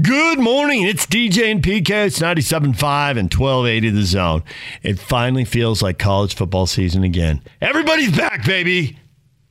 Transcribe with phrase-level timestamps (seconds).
[0.00, 0.84] Good morning.
[0.86, 2.06] It's DJ and PK.
[2.06, 4.44] It's 97.5 and 1280 the zone.
[4.84, 7.42] It finally feels like college football season again.
[7.60, 8.96] Everybody's back, baby.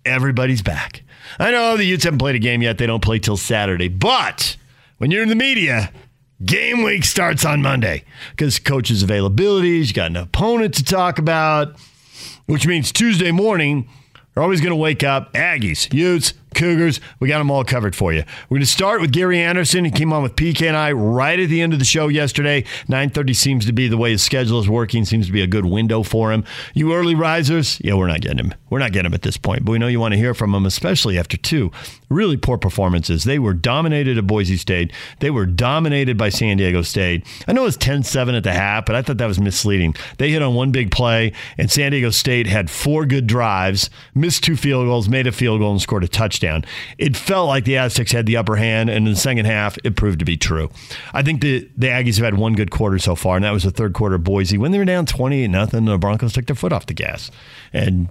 [0.06, 1.04] Everybody's back.
[1.40, 2.78] I know the Utes haven't played a game yet.
[2.78, 3.90] They don't play till Saturday.
[3.90, 4.56] But
[4.98, 5.92] when you're in the media,
[6.44, 11.76] game week starts on Monday because coaches' availabilities, you got an opponent to talk about,
[12.46, 13.90] which means Tuesday morning,
[14.36, 17.00] you're always going to wake up Aggies, Utes, Cougars.
[17.20, 18.24] We got them all covered for you.
[18.50, 19.86] We're going to start with Gary Anderson.
[19.86, 22.64] He came on with PK and I right at the end of the show yesterday.
[22.88, 25.06] 9:30 seems to be the way his schedule is working.
[25.06, 26.44] Seems to be a good window for him.
[26.74, 28.54] You early risers, yeah, we're not getting him.
[28.70, 30.54] We're not getting him at this point, but we know you want to hear from
[30.54, 31.72] him, especially after two
[32.10, 33.24] really poor performances.
[33.24, 34.92] They were dominated at Boise State.
[35.20, 37.26] They were dominated by San Diego State.
[37.48, 39.96] I know it was 10-7 at the half, but I thought that was misleading.
[40.18, 44.44] They hit on one big play, and San Diego State had four good drives, missed
[44.44, 46.39] two field goals, made a field goal, and scored a touchdown.
[46.98, 49.96] It felt like the Aztecs had the upper hand, and in the second half, it
[49.96, 50.70] proved to be true.
[51.14, 53.64] I think the, the Aggies have had one good quarter so far, and that was
[53.64, 54.58] the third quarter of Boise.
[54.58, 57.32] When they were down 28 nothing, the Broncos took their foot off the gas.
[57.74, 58.10] And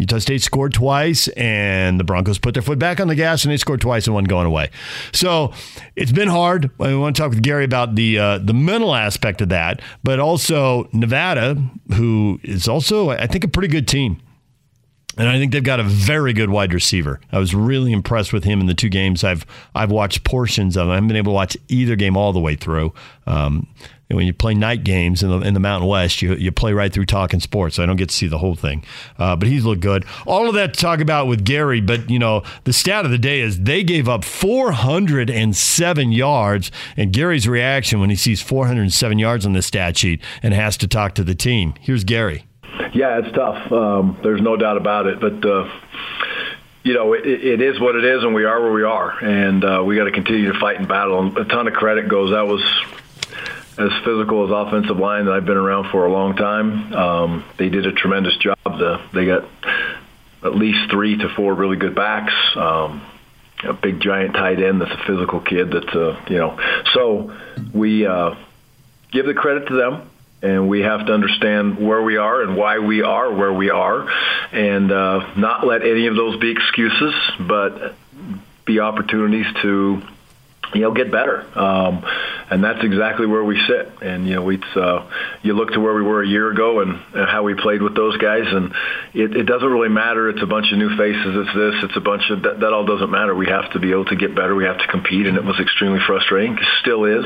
[0.00, 3.52] Utah State scored twice, and the Broncos put their foot back on the gas, and
[3.52, 4.70] they scored twice and one going away.
[5.12, 5.52] So
[5.94, 6.70] it's been hard.
[6.80, 10.18] I want to talk with Gary about the uh, the mental aspect of that, but
[10.18, 11.62] also Nevada,
[11.94, 14.22] who is also I think a pretty good team.
[15.20, 17.20] And I think they've got a very good wide receiver.
[17.30, 20.88] I was really impressed with him in the two games I've I've watched portions of.
[20.88, 22.94] I haven't been able to watch either game all the way through.
[23.26, 23.68] Um,
[24.08, 26.90] when you play night games in the, in the Mountain West, you, you play right
[26.90, 27.76] through talking sports.
[27.76, 28.82] So I don't get to see the whole thing.
[29.18, 30.06] Uh, but he's looked good.
[30.26, 31.82] All of that to talk about with Gary.
[31.82, 36.72] But, you know, the stat of the day is they gave up 407 yards.
[36.96, 40.88] And Gary's reaction when he sees 407 yards on the stat sheet and has to
[40.88, 41.74] talk to the team.
[41.80, 42.46] Here's Gary.
[42.92, 43.70] Yeah, it's tough.
[43.72, 45.20] Um, there's no doubt about it.
[45.20, 45.70] But, uh,
[46.82, 49.10] you know, it, it is what it is, and we are where we are.
[49.22, 51.20] And uh, we got to continue to fight and battle.
[51.20, 52.30] And a ton of credit goes.
[52.30, 52.62] That was
[53.78, 56.92] as physical as offensive line that I've been around for a long time.
[56.92, 58.58] Um, they did a tremendous job.
[58.64, 59.48] The, they got
[60.42, 62.34] at least three to four really good backs.
[62.56, 63.02] Um,
[63.62, 65.70] a big giant tight end that's a physical kid.
[65.70, 66.58] That's uh, you know.
[66.94, 67.36] So
[67.74, 68.34] we uh,
[69.12, 70.10] give the credit to them
[70.42, 74.08] and we have to understand where we are and why we are where we are,
[74.52, 77.14] and uh, not let any of those be excuses,
[77.46, 77.94] but
[78.64, 80.02] be opportunities to
[80.74, 81.44] you know, get better.
[81.58, 82.04] Um,
[82.48, 83.90] and that's exactly where we sit.
[84.02, 85.08] And, you know, we, uh,
[85.42, 87.96] you look to where we were a year ago and, and how we played with
[87.96, 88.72] those guys, and
[89.14, 90.28] it, it doesn't really matter.
[90.28, 91.46] It's a bunch of new faces.
[91.46, 91.84] It's this.
[91.84, 93.34] It's a bunch of, that, that all doesn't matter.
[93.34, 94.54] We have to be able to get better.
[94.54, 96.52] We have to compete, and it was extremely frustrating.
[96.54, 97.24] It still is.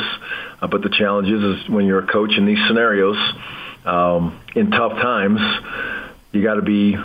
[0.61, 3.16] Uh, but the challenge is, is when you're a coach in these scenarios,
[3.84, 5.41] um, in tough times,
[6.33, 6.97] you got to be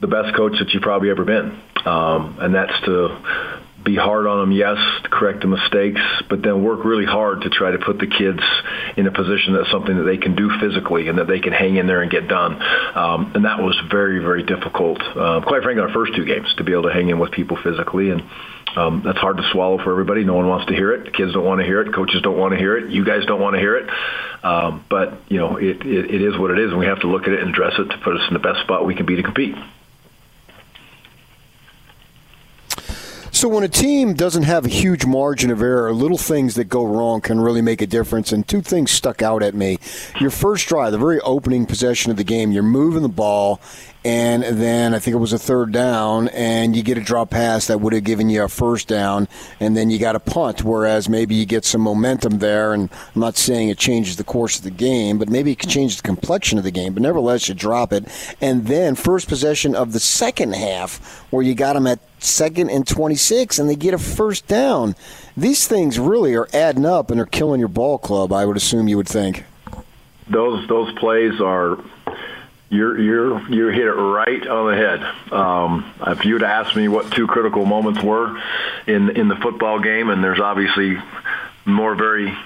[0.00, 1.60] the best coach that you've probably ever been.
[1.84, 4.78] Um, and that's to be hard on them, yes,
[5.10, 8.40] correct the mistakes, but then work really hard to try to put the kids
[8.96, 11.76] in a position that's something that they can do physically and that they can hang
[11.76, 12.60] in there and get done.
[12.96, 16.64] Um, and that was very, very difficult, uh, quite frankly, our first two games to
[16.64, 18.10] be able to hang in with people physically.
[18.10, 18.22] And
[18.76, 20.24] um, that's hard to swallow for everybody.
[20.24, 21.04] No one wants to hear it.
[21.04, 21.94] The kids don't want to hear it.
[21.94, 22.90] Coaches don't want to hear it.
[22.90, 23.88] You guys don't want to hear it.
[24.42, 27.06] Um, but, you know, it, it, it is what it is, and we have to
[27.06, 29.06] look at it and address it to put us in the best spot we can
[29.06, 29.54] be to compete.
[33.44, 36.82] So when a team doesn't have a huge margin of error, little things that go
[36.82, 38.32] wrong can really make a difference.
[38.32, 39.76] And two things stuck out at me.
[40.18, 43.60] Your first drive, the very opening possession of the game, you're moving the ball,
[44.04, 47.68] and then I think it was a third down, and you get a drop pass
[47.68, 49.28] that would have given you a first down,
[49.60, 50.62] and then you got a punt.
[50.62, 54.58] Whereas maybe you get some momentum there, and I'm not saying it changes the course
[54.58, 56.92] of the game, but maybe it can change the complexion of the game.
[56.92, 58.04] But nevertheless, you drop it,
[58.40, 62.86] and then first possession of the second half, where you got them at second and
[62.86, 64.96] 26, and they get a first down.
[65.36, 68.32] These things really are adding up and are killing your ball club.
[68.32, 69.44] I would assume you would think.
[70.28, 71.78] Those those plays are
[72.74, 75.32] you're you're you hit it right on the head.
[75.32, 78.40] Um, if you'd asked me what two critical moments were
[78.86, 80.98] in in the football game, and there's obviously
[81.64, 82.36] more very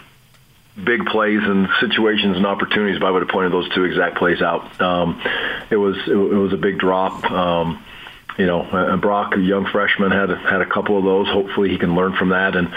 [0.83, 4.41] big plays and situations and opportunities, but I would have pointed those two exact plays
[4.41, 4.81] out.
[4.81, 5.21] Um,
[5.71, 7.29] it was it, was a big drop.
[7.31, 7.83] Um,
[8.37, 11.27] you know, uh, Brock, a young freshman, had had a couple of those.
[11.27, 12.73] Hopefully, he can learn from that and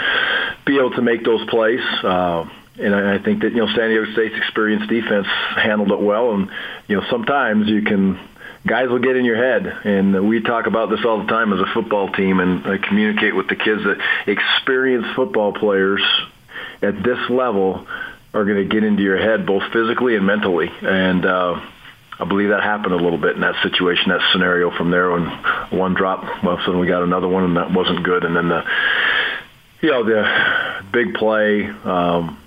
[0.64, 1.80] be able to make those plays.
[2.02, 5.26] Uh, and I, think that you know San Diego State's experienced defense
[5.56, 6.50] handled it well, and
[6.88, 8.18] you know sometimes you can
[8.66, 11.60] guys will get in your head, and we talk about this all the time as
[11.60, 16.02] a football team, and I communicate with the kids that experienced football players
[16.80, 17.86] at this level
[18.32, 21.24] are going to get into your head both physically and mentally, and.
[21.24, 21.60] uh
[22.20, 25.26] I believe that happened a little bit in that situation, that scenario from there when
[25.70, 28.22] one drop, well, suddenly we got another one and that wasn't good.
[28.24, 28.62] And then the,
[29.80, 31.66] You know, the big play.
[31.66, 32.38] Um,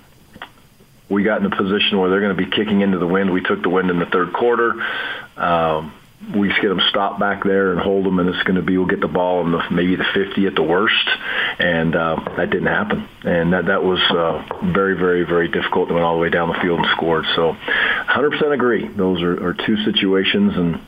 [1.08, 3.32] we got in a position where they're going to be kicking into the wind.
[3.32, 4.74] We took the wind in the third quarter.
[5.36, 5.92] Um,
[6.34, 8.86] we get them stopped back there and hold them, and it's going to be we'll
[8.86, 11.08] get the ball in the maybe the 50 at the worst,
[11.58, 14.42] and uh, that didn't happen, and that that was uh,
[14.72, 15.88] very very very difficult.
[15.88, 17.26] They went all the way down the field and scored.
[17.36, 18.88] So, 100% agree.
[18.88, 20.80] Those are, are two situations, and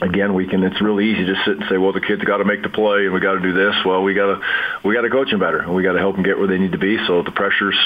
[0.00, 0.62] again, we can.
[0.62, 2.68] It's really easy to just sit and say, "Well, the kids got to make the
[2.68, 4.40] play, and we got to do this." Well, we got to
[4.84, 6.58] we got to coach them better, and we got to help them get where they
[6.58, 6.98] need to be.
[7.06, 7.78] So the pressure's,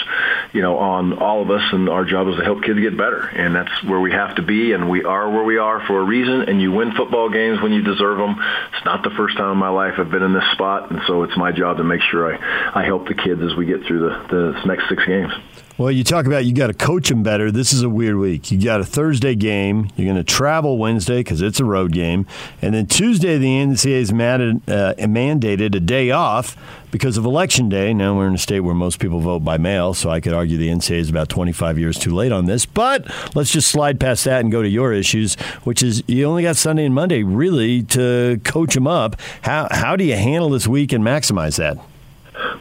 [0.52, 3.20] you know, on all of us, and our job is to help kids get better,
[3.20, 6.04] and that's where we have to be, and we are where we are for a
[6.04, 6.42] reason.
[6.42, 8.36] And you win football games when you deserve them.
[8.74, 11.22] It's not the first time in my life I've been in this spot, and so
[11.22, 14.00] it's my job to make sure I I help the kids as we get through
[14.00, 15.32] the the next six games.
[15.80, 17.50] Well, you talk about you got to coach them better.
[17.50, 18.50] This is a weird week.
[18.50, 19.88] You got a Thursday game.
[19.96, 22.26] You're going to travel Wednesday because it's a road game,
[22.60, 26.54] and then Tuesday the NCAA has uh, mandated a day off
[26.90, 27.94] because of election day.
[27.94, 30.58] Now we're in a state where most people vote by mail, so I could argue
[30.58, 32.66] the NCAA is about 25 years too late on this.
[32.66, 36.42] But let's just slide past that and go to your issues, which is you only
[36.42, 39.18] got Sunday and Monday really to coach them up.
[39.40, 41.78] How how do you handle this week and maximize that?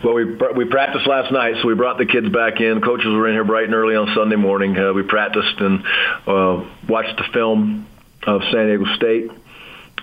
[0.04, 2.81] Well, we we practiced last night, so we brought the kids back in.
[2.81, 4.78] Coaches were in here bright and early on Sunday morning.
[4.78, 5.84] Uh, we practiced and
[6.28, 7.88] uh, watched the film
[8.24, 9.31] of San Diego State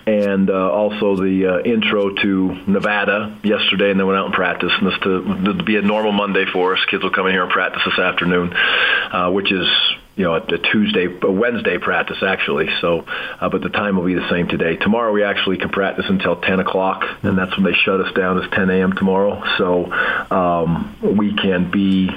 [0.06, 4.74] and uh, also the uh, intro to Nevada yesterday, and then went out and practiced.
[4.78, 6.84] And this to, to be a normal Monday for us.
[6.88, 9.66] Kids will come in here and practice this afternoon, uh, which is
[10.16, 12.68] you know, a, Tuesday, a Wednesday practice actually.
[12.80, 13.04] So,
[13.40, 14.76] uh, but the time will be the same today.
[14.76, 18.42] Tomorrow we actually can practice until 10 o'clock, and that's when they shut us down.
[18.42, 18.94] Is 10 a.m.
[18.94, 19.92] tomorrow, so
[20.34, 22.10] um, we can be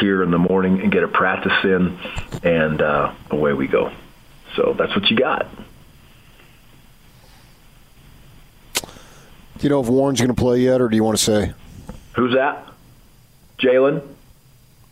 [0.00, 1.98] here in the morning and get a practice in,
[2.42, 3.90] and uh, away we go.
[4.56, 5.48] So that's what you got.
[9.56, 11.54] Do you know if Warren's going to play yet, or do you want to say?
[12.14, 12.66] Who's that?
[13.58, 14.02] Jaylen.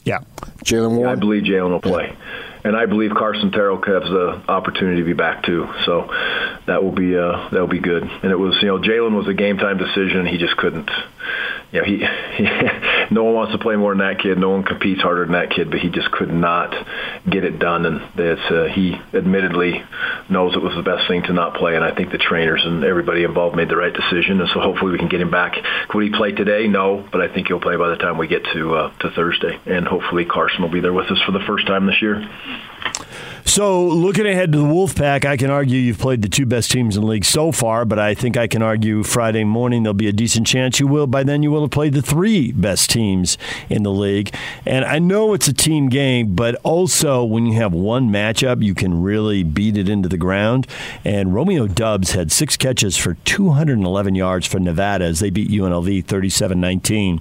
[0.05, 0.20] Yeah,
[0.64, 1.12] Jaylen Warren.
[1.12, 2.17] I believe Jaylen will play,
[2.64, 5.69] and I believe Carson Terrell has the opportunity to be back too.
[5.85, 6.08] So
[6.67, 8.02] that will be uh, that will be good.
[8.02, 10.26] And it was you know Jaylen was a game time decision.
[10.26, 10.91] He just couldn't
[11.73, 11.99] you know, he,
[12.37, 12.44] he
[13.10, 14.38] no one wants to play more than that kid.
[14.38, 16.74] No one competes harder than that kid, but he just could not
[17.28, 17.84] get it done.
[17.84, 19.82] And it's, uh, he admittedly
[20.28, 21.74] knows it was the best thing to not play.
[21.74, 24.40] And I think the trainers and everybody involved made the right decision.
[24.40, 25.56] And so hopefully we can get him back.
[25.88, 26.68] Could he play today?
[26.68, 29.58] No, but I think he'll play by the time we get to uh, to Thursday.
[29.66, 32.28] And hopefully Carson will be there with us for the first time this year.
[33.44, 36.96] So, looking ahead to the Wolfpack, I can argue you've played the two best teams
[36.96, 40.08] in the league so far, but I think I can argue Friday morning there'll be
[40.08, 41.08] a decent chance you will.
[41.08, 43.00] By then, you will have played the three best teams
[43.69, 44.35] in the league.
[44.67, 48.75] And I know it's a team game, but also when you have one matchup, you
[48.75, 50.67] can really beat it into the ground.
[51.05, 56.05] And Romeo Doubs had six catches for 211 yards for Nevada as they beat UNLV
[56.05, 57.20] 37 19.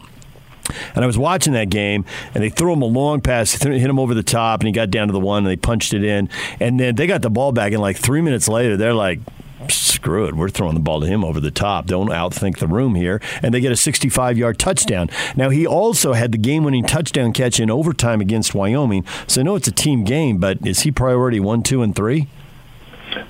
[0.96, 4.00] And I was watching that game, and they threw him a long pass, hit him
[4.00, 6.30] over the top, and he got down to the one, and they punched it in.
[6.60, 9.20] And then they got the ball back, and like three minutes later, they're like,
[9.68, 11.86] screw it, we're throwing the ball to him over the top.
[11.86, 13.22] Don't outthink the room here.
[13.42, 15.10] And they get a 65 yard touchdown.
[15.36, 19.06] Now, he also had the game winning touchdown catch in overtime against Wyoming.
[19.28, 22.28] So I know it's a team game, but is he priority one, two, and three?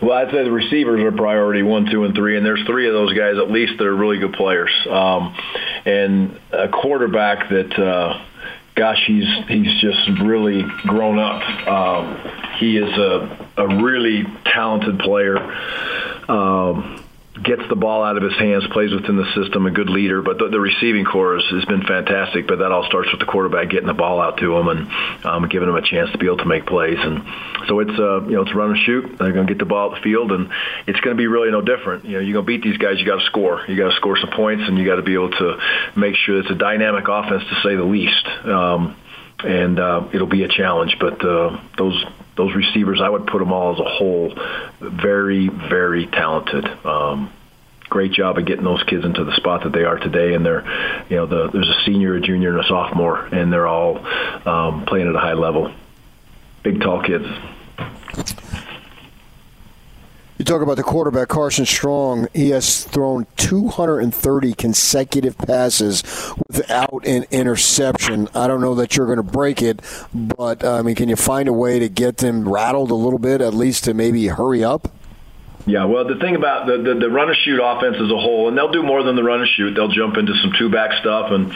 [0.01, 2.93] Well, I'd say the receivers are priority one, two, and three, and there's three of
[2.93, 4.71] those guys at least that are really good players.
[4.89, 5.35] Um,
[5.85, 8.21] and a quarterback that, uh,
[8.75, 11.67] gosh, he's he's just really grown up.
[11.67, 12.17] Um,
[12.57, 15.37] he is a a really talented player.
[16.29, 17.03] Um,
[17.43, 20.21] gets the ball out of his hands, plays within the system, a good leader.
[20.21, 22.47] But the, the receiving corps has, been fantastic.
[22.47, 25.47] But that all starts with the quarterback getting the ball out to him and um,
[25.49, 26.97] giving him a chance to be able to make plays.
[26.99, 27.23] And
[27.67, 29.17] so it's uh, you know it's run and shoot.
[29.17, 30.49] They're going to get the ball out the field, and
[30.87, 32.05] it's going to be really no different.
[32.05, 32.99] You know, you're going to beat these guys.
[32.99, 33.63] You got to score.
[33.67, 35.57] You got to score some points, and you got to be able to
[35.95, 38.25] make sure it's a dynamic offense to say the least.
[38.45, 38.95] Um,
[39.43, 40.97] and uh, it'll be a challenge.
[40.99, 42.03] But uh, those
[42.35, 44.33] those receivers, I would put them all as a whole,
[44.79, 46.65] very, very talented.
[46.85, 47.33] Um,
[47.89, 50.35] great job of getting those kids into the spot that they are today.
[50.35, 50.63] And they're,
[51.09, 53.97] you know, the, there's a senior, a junior, and a sophomore, and they're all
[54.47, 55.73] um, playing at a high level.
[56.63, 57.25] Big, tall kids.
[60.39, 62.29] You talk about the quarterback, Carson Strong.
[62.33, 66.01] He has thrown 230 consecutive passes
[66.47, 68.29] without an interception.
[68.33, 69.81] I don't know that you're going to break it,
[70.13, 73.41] but I mean, can you find a way to get them rattled a little bit,
[73.41, 74.89] at least to maybe hurry up?
[75.65, 78.47] Yeah, well, the thing about the, the, the run and shoot offense as a whole,
[78.47, 79.73] and they'll do more than the run and shoot.
[79.73, 81.53] They'll jump into some two back stuff and,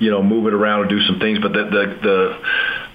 [0.00, 1.38] you know, move it around and do some things.
[1.38, 2.38] But the the, the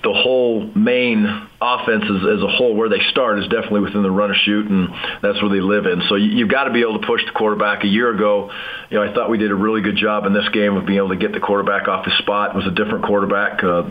[0.03, 1.25] the whole main
[1.61, 4.69] offense as, as, a whole, where they start is definitely within the run and shoot,
[4.69, 4.89] and
[5.21, 6.01] that's where they live in.
[6.09, 7.83] So you, you've got to be able to push the quarterback.
[7.83, 8.51] A year ago,
[8.89, 10.97] you know, I thought we did a really good job in this game of being
[10.97, 12.51] able to get the quarterback off his spot.
[12.51, 13.63] It was a different quarterback.
[13.63, 13.89] Uh,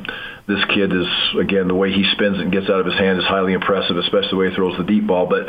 [0.49, 1.07] this kid is
[1.38, 4.31] again the way he spins and gets out of his hand is highly impressive, especially
[4.31, 5.26] the way he throws the deep ball.
[5.26, 5.47] But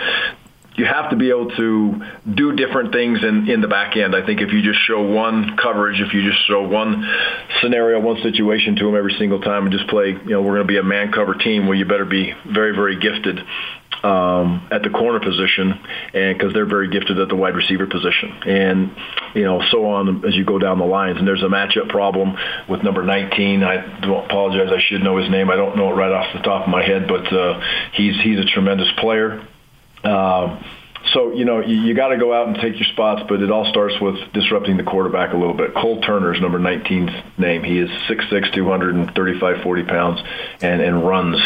[0.75, 2.01] you have to be able to
[2.33, 4.15] do different things in, in the back end.
[4.15, 7.07] I think if you just show one coverage, if you just show one
[7.61, 10.67] scenario, one situation to them every single time and just play, you know, we're going
[10.67, 13.39] to be a man cover team where you better be very, very gifted
[14.03, 15.79] um, at the corner position,
[16.13, 18.95] and because they're very gifted at the wide receiver position, and
[19.35, 21.19] you know so on as you go down the lines.
[21.19, 22.35] And there's a matchup problem
[22.67, 23.63] with number 19.
[23.63, 24.69] I apologize.
[24.71, 25.51] I should know his name.
[25.51, 27.61] I don't know it right off the top of my head, but uh,
[27.93, 29.47] he's he's a tremendous player.
[30.03, 30.63] Um,
[31.13, 33.51] so you know you, you got to go out and take your spots, but it
[33.51, 35.73] all starts with disrupting the quarterback a little bit.
[35.73, 37.63] Cole Turner is number 19's name.
[37.63, 40.21] He is 6'6", 235, 40 pounds,
[40.61, 41.41] and and runs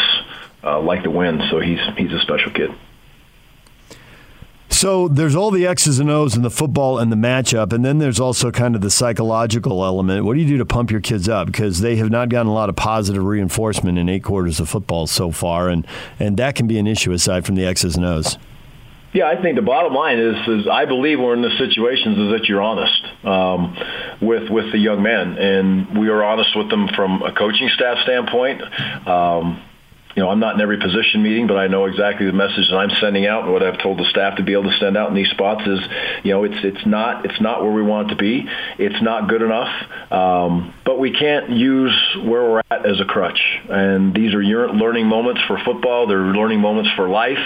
[0.62, 1.42] uh, like the wind.
[1.50, 2.70] So he's he's a special kid.
[4.68, 7.98] So there's all the X's and O's in the football and the matchup, and then
[7.98, 10.24] there's also kind of the psychological element.
[10.24, 12.52] What do you do to pump your kids up because they have not gotten a
[12.52, 15.86] lot of positive reinforcement in eight quarters of football so far, and
[16.18, 18.36] and that can be an issue aside from the X's and O's.
[19.12, 22.32] Yeah, I think the bottom line is, is I believe we're in the situations is
[22.32, 23.74] that you're honest um,
[24.20, 27.96] with with the young men, and we are honest with them from a coaching staff
[28.02, 28.60] standpoint.
[29.08, 29.62] Um,
[30.16, 32.76] you know, I'm not in every position meeting, but I know exactly the message that
[32.76, 35.10] I'm sending out and what I've told the staff to be able to send out
[35.10, 35.78] in these spots is,
[36.24, 38.48] you know, it's it's not it's not where we want it to be.
[38.78, 39.68] It's not good enough,
[40.10, 43.38] um, but we can't use where we're at as a crutch.
[43.68, 46.06] And these are learning moments for football.
[46.06, 47.38] They're learning moments for life.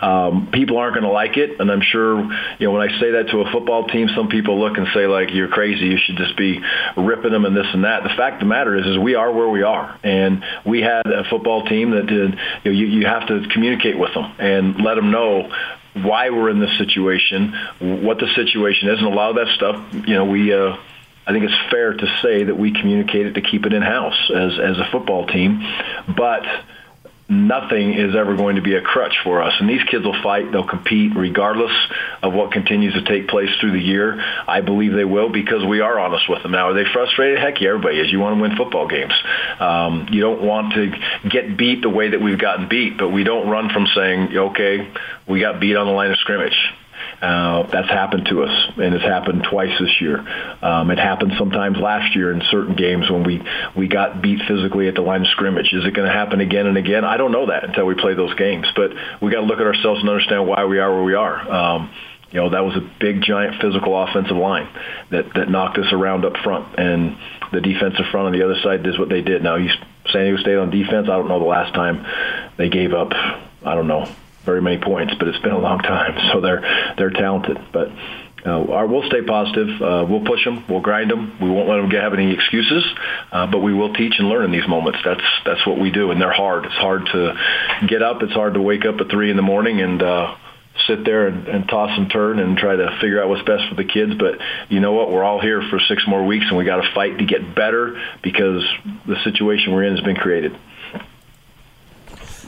[0.00, 2.22] Um, people aren't going to like it, and I'm sure,
[2.58, 5.08] you know, when I say that to a football team, some people look and say
[5.08, 5.86] like, "You're crazy.
[5.86, 6.60] You should just be
[6.96, 9.32] ripping them and this and that." The fact of the matter is, is we are
[9.32, 13.06] where we are, and we had a football team that did, you, know, you, you
[13.06, 15.50] have to communicate with them and let them know
[15.94, 19.84] why we're in this situation, what the situation is, and a lot of that stuff,
[20.06, 20.52] you know, we.
[20.52, 20.76] Uh,
[21.24, 24.58] I think it's fair to say that we communicated to keep it in house as
[24.58, 25.64] as a football team,
[26.16, 26.44] but
[27.28, 29.54] nothing is ever going to be a crutch for us.
[29.58, 30.52] And these kids will fight.
[30.52, 31.72] They'll compete regardless
[32.22, 34.20] of what continues to take place through the year.
[34.46, 36.52] I believe they will because we are honest with them.
[36.52, 37.38] Now, are they frustrated?
[37.38, 38.10] Heck yeah, everybody is.
[38.10, 39.14] You want to win football games.
[39.60, 40.92] Um, you don't want to
[41.28, 44.90] get beat the way that we've gotten beat, but we don't run from saying, okay,
[45.26, 46.56] we got beat on the line of scrimmage.
[47.22, 50.18] Uh, that's happened to us, and it's happened twice this year.
[50.60, 53.40] Um, it happened sometimes last year in certain games when we
[53.76, 55.72] we got beat physically at the line of scrimmage.
[55.72, 57.04] Is it going to happen again and again?
[57.04, 58.66] I don't know that until we play those games.
[58.74, 61.48] But we got to look at ourselves and understand why we are where we are.
[61.48, 61.90] Um,
[62.32, 64.68] you know, that was a big, giant physical offensive line
[65.10, 67.16] that that knocked us around up front, and
[67.52, 69.44] the defensive front on the other side did what they did.
[69.44, 69.58] Now,
[70.10, 71.08] San Diego State on defense.
[71.08, 72.04] I don't know the last time
[72.56, 73.12] they gave up.
[73.12, 74.12] I don't know
[74.44, 76.18] very many points, but it's been a long time.
[76.32, 77.90] So they're they're talented, but.
[78.44, 79.80] Uh, our, we'll stay positive.
[79.80, 80.64] Uh, we'll push them.
[80.68, 81.38] We'll grind them.
[81.40, 82.84] We won't let them have any excuses,
[83.30, 84.98] uh, but we will teach and learn in these moments.
[85.04, 86.66] That's that's what we do, and they're hard.
[86.66, 87.36] It's hard to
[87.86, 88.20] get up.
[88.20, 90.34] It's hard to wake up at three in the morning and uh,
[90.88, 93.76] sit there and, and toss and turn and try to figure out what's best for
[93.76, 94.14] the kids.
[94.18, 95.12] But you know what?
[95.12, 98.00] We're all here for six more weeks, and we got to fight to get better
[98.22, 98.64] because
[99.06, 100.58] the situation we're in has been created.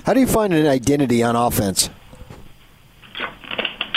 [0.04, 1.88] How do you find an identity on offense?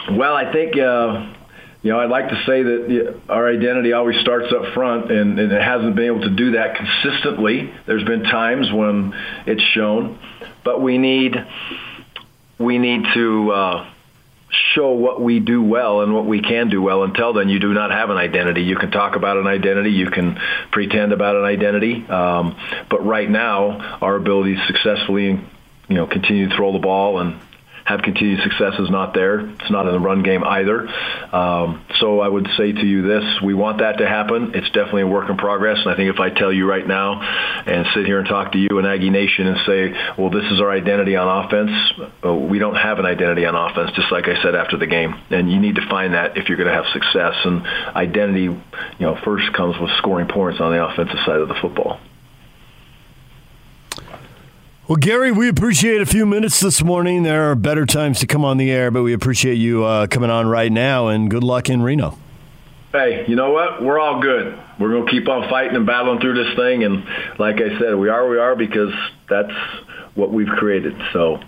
[0.09, 1.33] Well, I think uh,
[1.81, 5.51] you know I'd like to say that our identity always starts up front, and, and,
[5.51, 7.73] it hasn't been able to do that consistently.
[7.85, 9.13] There's been times when
[9.45, 10.17] it's shown,
[10.63, 11.35] but we need
[12.57, 13.51] we need to.
[13.51, 13.89] Uh,
[14.73, 17.03] show what we do well and what we can do well.
[17.03, 18.63] Until then, you do not have an identity.
[18.63, 20.39] You can talk about an identity, you can
[20.71, 22.55] pretend about an identity, um,
[22.89, 25.41] but right now, our ability to successfully
[25.87, 27.39] you know, continue to throw the ball and
[27.87, 29.39] have continued success is not there.
[29.39, 30.89] It's not in the run game either.
[31.33, 34.51] Um, so I would say to you this: we want that to happen.
[34.55, 35.79] It's definitely a work in progress.
[35.79, 38.57] And I think if I tell you right now and sit here and talk to
[38.57, 41.71] you and Aggie Nation and say, well, this is our identity on offense,
[42.25, 43.91] uh, we don't have an identity on offense.
[43.95, 46.57] Just like I said after the game, and you need to find that if you're
[46.57, 47.35] going to have success.
[47.45, 47.65] And
[47.95, 48.61] identity, you
[48.99, 52.01] know, first comes with scoring points on the offensive side of the football.
[54.87, 57.23] Well, Gary, we appreciate a few minutes this morning.
[57.23, 60.29] There are better times to come on the air, but we appreciate you uh, coming
[60.29, 62.17] on right now, and good luck in Reno.
[62.93, 63.83] Hey, you know what?
[63.83, 64.57] We're all good.
[64.79, 67.03] We're going to keep on fighting and battling through this thing, and
[67.37, 68.93] like I said, we are we are because
[69.29, 69.51] that's
[70.15, 70.95] what we've created.
[71.11, 71.41] So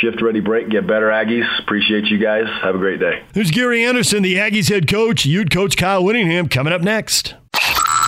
[0.00, 3.82] shift ready break get better aggies appreciate you guys have a great day there's gary
[3.84, 7.34] anderson the aggies head coach you'd coach kyle whittingham coming up next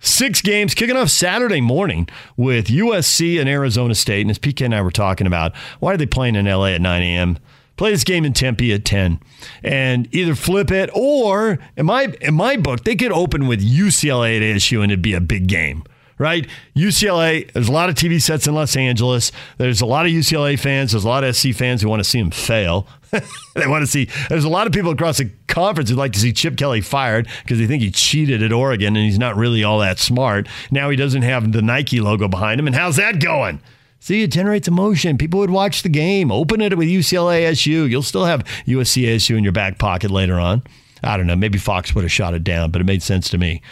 [0.00, 4.22] Six games kicking off Saturday morning with USC and Arizona State.
[4.22, 6.80] And as PK and I were talking about, why are they playing in LA at
[6.80, 7.38] 9 a.m.?
[7.76, 9.20] Play this game in Tempe at 10
[9.62, 14.36] and either flip it or in my in my book, they could open with UCLA
[14.36, 15.84] at ASU and it'd be a big game
[16.20, 16.46] right?
[16.76, 19.32] UCLA, there's a lot of TV sets in Los Angeles.
[19.56, 20.92] There's a lot of UCLA fans.
[20.92, 22.86] There's a lot of SC fans who want to see them fail.
[23.54, 26.18] they want to see, there's a lot of people across the conference who'd like to
[26.20, 29.64] see Chip Kelly fired because they think he cheated at Oregon and he's not really
[29.64, 30.46] all that smart.
[30.70, 32.66] Now he doesn't have the Nike logo behind him.
[32.66, 33.60] And how's that going?
[33.98, 35.16] See, it generates emotion.
[35.16, 36.30] People would watch the game.
[36.30, 37.86] Open it with UCLA SU.
[37.86, 40.62] You'll still have USC SU in your back pocket later on.
[41.02, 41.36] I don't know.
[41.36, 43.62] Maybe Fox would have shot it down, but it made sense to me.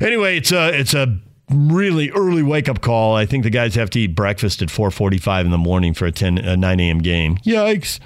[0.00, 1.18] Anyway, it's a it's a
[1.50, 3.14] really early wake up call.
[3.14, 6.12] I think the guys have to eat breakfast at 4:45 in the morning for a
[6.12, 6.98] 10 a 9 a.m.
[6.98, 7.38] game.
[7.38, 7.98] Yikes!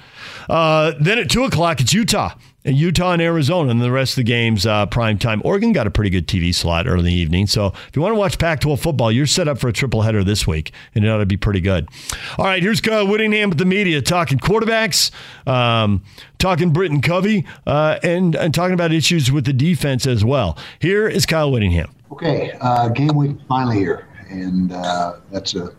[0.49, 2.33] Uh, then at two o'clock, it's Utah.
[2.65, 5.41] And Utah and Arizona, and the rest of the games uh, prime time.
[5.43, 7.45] Oregon got a pretty good TV slot early in the evening.
[7.45, 10.23] So if you want to watch Pac-12 football, you're set up for a triple header
[10.23, 11.89] this week, and it ought to be pretty good.
[12.37, 15.11] All right, here's Kyle Whittingham with the media talking quarterbacks,
[15.45, 16.03] um,
[16.39, 20.57] talking Britton Covey, uh, and and talking about issues with the defense as well.
[20.79, 21.93] Here is Kyle Whittingham.
[22.13, 25.75] Okay, uh, game week finally here, and uh, that's a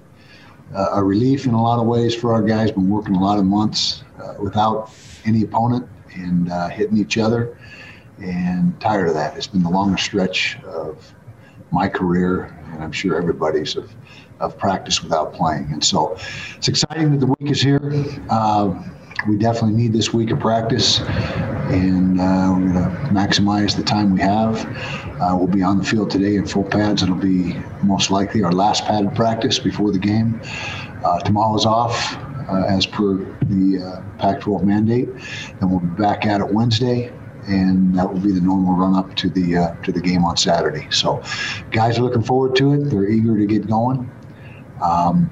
[0.75, 2.73] a relief in a lot of ways for our guys.
[2.73, 4.91] Been working a lot of months uh, without
[5.25, 7.57] any opponent and uh, hitting each other,
[8.19, 9.37] and tired of that.
[9.37, 11.15] It's been the longest stretch of
[11.71, 13.95] my career, and I'm sure everybody's of
[14.41, 15.69] of practice without playing.
[15.71, 16.17] And so,
[16.57, 17.81] it's exciting that the week is here.
[18.29, 18.93] Um,
[19.29, 21.01] we definitely need this week of practice,
[21.71, 24.57] and uh, we're going to maximize the time we have.
[25.25, 27.03] Uh, we'll be on the field today in full pads.
[27.03, 30.39] It'll be most likely our last padded practice before the game.
[31.03, 32.15] Uh, tomorrow's off,
[32.51, 35.09] uh, as per the uh, Pac-12 mandate,
[35.61, 37.11] and we'll be back at it Wednesday
[37.47, 40.35] and that will be the normal run up to the uh, to the game on
[40.35, 40.87] Saturday.
[40.91, 41.23] So,
[41.73, 42.91] guys are looking forward to it.
[42.91, 44.11] They're eager to get going,
[44.83, 45.31] um,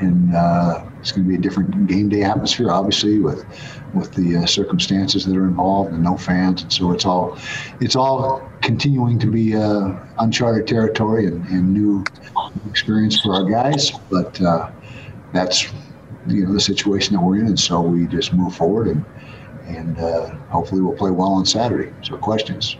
[0.00, 3.44] and uh, it's going to be a different game day atmosphere, obviously, with
[3.94, 7.38] with the uh, circumstances that are involved and no fans, and so it's all
[7.80, 12.04] it's all continuing to be uh, uncharted territory and, and, new
[12.70, 13.90] experience for our guys.
[14.10, 14.70] But uh,
[15.32, 15.72] that's
[16.26, 19.04] you know the situation that we're in, and so we just move forward and
[19.66, 21.92] and uh, hopefully we'll play well on Saturday.
[22.02, 22.76] So questions.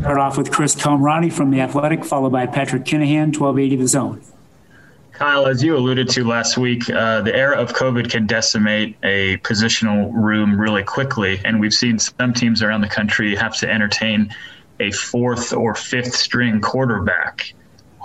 [0.00, 4.22] Start off with Chris Kamrani from the Athletic, followed by Patrick Kinahan, 1280 The Zone.
[5.22, 9.36] Kyle, as you alluded to last week, uh, the era of COVID can decimate a
[9.36, 11.40] positional room really quickly.
[11.44, 14.34] And we've seen some teams around the country have to entertain
[14.80, 17.54] a fourth or fifth string quarterback.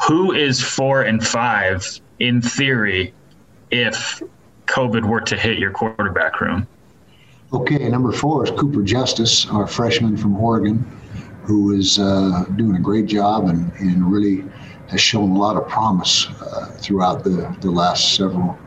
[0.07, 3.15] Who is four and five in theory
[3.71, 4.21] if
[4.67, 6.67] COVID were to hit your quarterback room?
[7.51, 10.85] Okay, number four is Cooper Justice, our freshman from Oregon,
[11.45, 14.43] who is uh, doing a great job and, and really
[14.89, 18.57] has shown a lot of promise uh, throughout the, the last several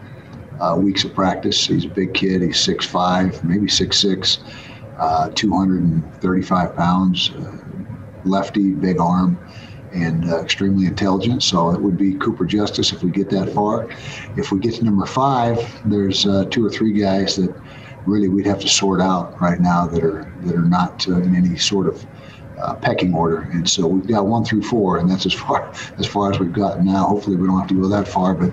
[0.60, 1.66] uh, weeks of practice.
[1.66, 2.42] He's a big kid.
[2.42, 4.38] He's 6'5", maybe 6'6",
[4.98, 7.56] uh, 235 pounds, uh,
[8.24, 9.38] lefty, big arm,
[9.92, 11.42] and uh, extremely intelligent.
[11.42, 13.88] So it would be Cooper Justice if we get that far.
[14.36, 17.54] If we get to number five, there's uh, two or three guys that
[18.06, 21.56] really we'd have to sort out right now that are that are not in any
[21.56, 22.06] sort of
[22.62, 23.40] uh, pecking order.
[23.52, 26.52] And so we've got one through four, and that's as far as far as we've
[26.52, 27.06] gotten now.
[27.06, 28.52] Hopefully, we don't have to go that far, but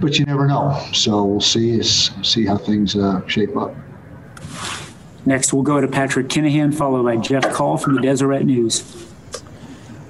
[0.00, 0.78] but you never know.
[0.92, 3.74] So we'll see see how things uh, shape up.
[5.26, 9.13] Next, we'll go to Patrick Kinahan, followed by Jeff Call from the Deseret News.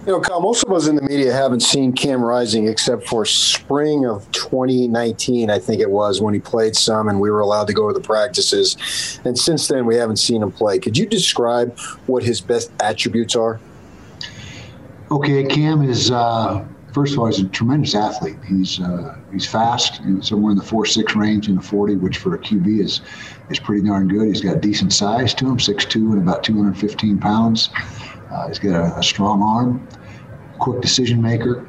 [0.06, 3.24] You know, Kyle, most of us in the media haven't seen Cam Rising except for
[3.24, 7.68] spring of 2019, I think it was, when he played some and we were allowed
[7.68, 8.76] to go to the practices.
[9.24, 10.78] And since then, we haven't seen him play.
[10.78, 13.58] Could you describe what his best attributes are?
[15.10, 16.62] Okay, Cam is, uh,
[16.92, 18.36] first of all, he's a tremendous athlete.
[18.46, 21.96] He's uh, he's fast, you know, somewhere in the 4 6 range in the 40,
[21.96, 23.00] which for a QB is,
[23.48, 24.28] is pretty darn good.
[24.28, 27.70] He's got decent size to him, 6'2 and about 215 pounds.
[28.34, 29.86] Uh, he's got a, a, strong arm,
[30.58, 31.66] quick decision maker,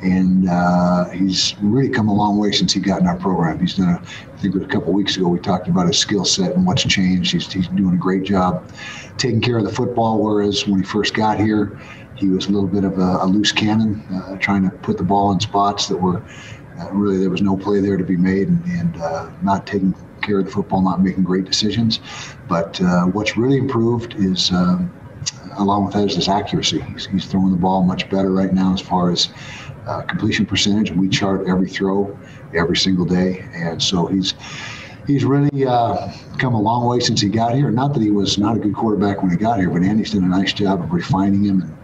[0.00, 3.58] and uh, he's really come a long way since he got in our program.
[3.58, 6.52] He's done, a, I think a couple weeks ago, we talked about his skill set
[6.52, 7.32] and what's changed.
[7.32, 8.70] He's, he's doing a great job
[9.16, 11.80] taking care of the football, whereas when he first got here,
[12.14, 15.04] he was a little bit of a, a loose cannon, uh, trying to put the
[15.04, 16.22] ball in spots that were
[16.78, 19.92] uh, really there was no play there to be made, and, and uh, not taking
[20.22, 21.98] care of the football, not making great decisions.
[22.48, 24.92] But uh, what's really improved is, um,
[25.58, 26.80] along with that, is his accuracy.
[26.80, 29.28] He's, he's, throwing the ball much better right now as far as
[29.86, 30.90] uh, completion percentage.
[30.92, 32.18] We chart every throw
[32.54, 34.34] every single day, and so he's
[35.06, 37.70] he's really uh, come a long way since he got here.
[37.70, 40.24] Not that he was not a good quarterback when he got here, but Andy's done
[40.24, 41.76] a nice job of refining him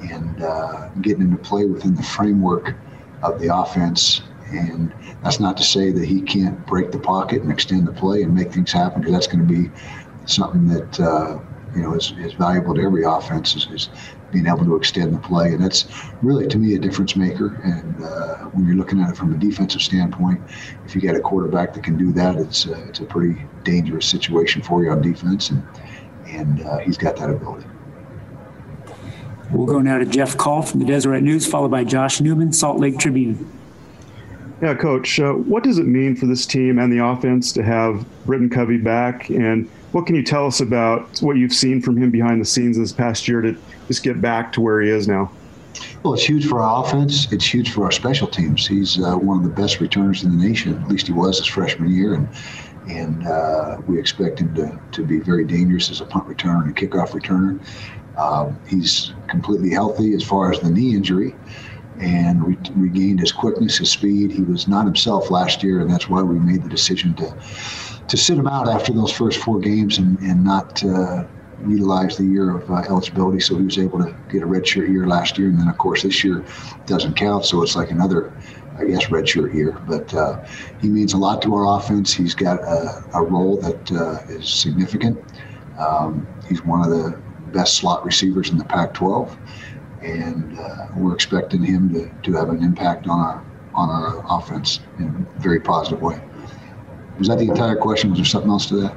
[0.00, 2.74] and, and uh, getting him to play within the framework
[3.22, 4.22] of the offense.
[4.50, 8.22] And that's not to say that he can't break the pocket and extend the play
[8.22, 9.70] and make things happen, because that's going to be
[10.26, 11.38] something that uh,
[11.74, 13.88] you know is, is valuable to every offense is, is
[14.30, 15.52] being able to extend the play.
[15.52, 15.86] And that's
[16.22, 17.60] really, to me, a difference maker.
[17.64, 20.40] And uh, when you're looking at it from a defensive standpoint,
[20.84, 24.06] if you get a quarterback that can do that, it's, uh, it's a pretty dangerous
[24.06, 25.50] situation for you on defense.
[25.50, 25.66] And,
[26.26, 27.66] and uh, he's got that ability.
[29.50, 32.78] We'll go now to Jeff Call from the Deseret News, followed by Josh Newman, Salt
[32.78, 33.50] Lake Tribune.
[34.62, 38.04] Yeah, Coach, uh, what does it mean for this team and the offense to have
[38.26, 39.28] Britton Covey back?
[39.30, 42.78] And what can you tell us about what you've seen from him behind the scenes
[42.78, 43.56] this past year to
[43.88, 45.30] just get back to where he is now?
[46.02, 47.30] Well, it's huge for our offense.
[47.32, 48.66] It's huge for our special teams.
[48.66, 50.80] He's uh, one of the best returners in the nation.
[50.82, 52.28] At least he was his freshman year, and
[52.88, 56.76] and uh, we expect him to, to be very dangerous as a punt returner and
[56.76, 57.60] kickoff returner.
[58.18, 61.34] Um, he's completely healthy as far as the knee injury
[62.00, 64.32] and re- regained his quickness, his speed.
[64.32, 67.34] He was not himself last year, and that's why we made the decision to
[68.10, 71.24] to sit him out after those first four games and, and not uh,
[71.66, 73.38] utilize the year of uh, eligibility.
[73.38, 76.02] So he was able to get a redshirt year last year, and then of course
[76.02, 76.44] this year
[76.86, 77.44] doesn't count.
[77.44, 78.32] So it's like another,
[78.76, 79.80] I guess, redshirt year.
[79.86, 80.44] But uh,
[80.80, 82.12] he means a lot to our offense.
[82.12, 85.16] He's got a, a role that uh, is significant.
[85.78, 87.16] Um, he's one of the
[87.52, 89.36] best slot receivers in the Pac-12,
[90.02, 94.80] and uh, we're expecting him to, to have an impact on our on our offense
[94.98, 96.20] in a very positive way.
[97.20, 98.08] Was that the entire question?
[98.10, 98.96] Was there something else to that?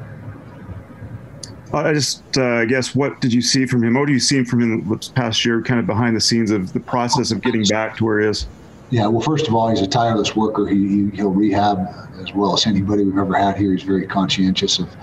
[1.73, 3.95] I just uh, guess what did you see from him?
[3.95, 6.71] What do you see from him this past year, kind of behind the scenes of
[6.71, 8.47] the process of getting back to where he is?
[8.91, 10.67] Yeah, well, first of all, he's a tireless worker.
[10.67, 11.79] He, he will rehab
[12.21, 13.73] as well as anybody we've ever had here.
[13.73, 14.95] He's very conscientious of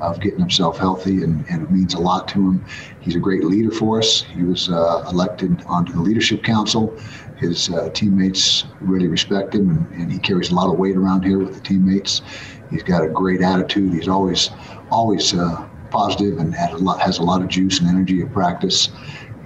[0.00, 2.64] of getting himself healthy, and, and it means a lot to him.
[3.00, 4.22] He's a great leader for us.
[4.22, 6.94] He was uh, elected onto the leadership council.
[7.38, 11.24] His uh, teammates really respect him, and, and he carries a lot of weight around
[11.24, 12.22] here with the teammates.
[12.70, 13.92] He's got a great attitude.
[13.92, 14.50] He's always
[14.90, 18.32] always uh, positive and has a lot has a lot of juice and energy at
[18.32, 18.90] practice,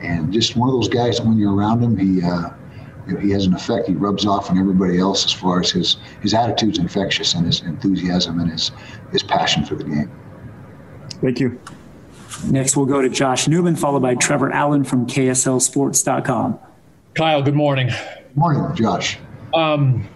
[0.02, 2.50] and just one of those guys that when you're around him, he uh,
[3.20, 3.88] he has an effect.
[3.88, 7.62] He rubs off on everybody else as far as his his attitude's infectious and his
[7.62, 8.72] enthusiasm and his
[9.12, 10.10] his passion for the game.
[11.20, 11.60] Thank you.
[12.46, 16.58] Next, we'll go to Josh Newman, followed by Trevor Allen from KSLSports.com.
[17.14, 17.88] Kyle, good morning.
[17.88, 19.18] Good morning, Josh.
[19.52, 20.08] Um,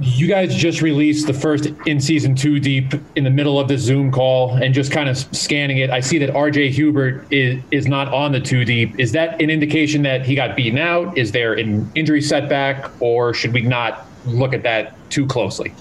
[0.00, 3.76] you guys just released the first in season two deep in the middle of the
[3.76, 5.90] Zoom call and just kind of scanning it.
[5.90, 8.98] I see that RJ Hubert is, is not on the two deep.
[8.98, 11.16] Is that an indication that he got beaten out?
[11.18, 15.74] Is there an injury setback, or should we not look at that too closely?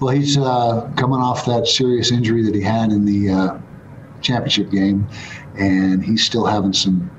[0.00, 3.58] Well, he's uh, coming off that serious injury that he had in the uh,
[4.20, 5.06] championship game,
[5.58, 7.10] and he's still having some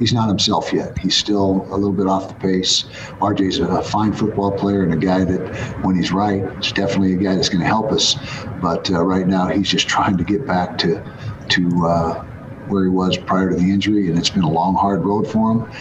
[0.00, 0.98] he's not himself yet.
[0.98, 2.84] He's still a little bit off the pace.
[3.20, 7.16] RJ's a fine football player and a guy that, when he's right, is definitely a
[7.16, 8.16] guy that's going to help us.
[8.60, 11.04] But uh, right now, he's just trying to get back to
[11.50, 12.24] to uh,
[12.68, 15.52] where he was prior to the injury, and it's been a long, hard road for
[15.52, 15.72] him.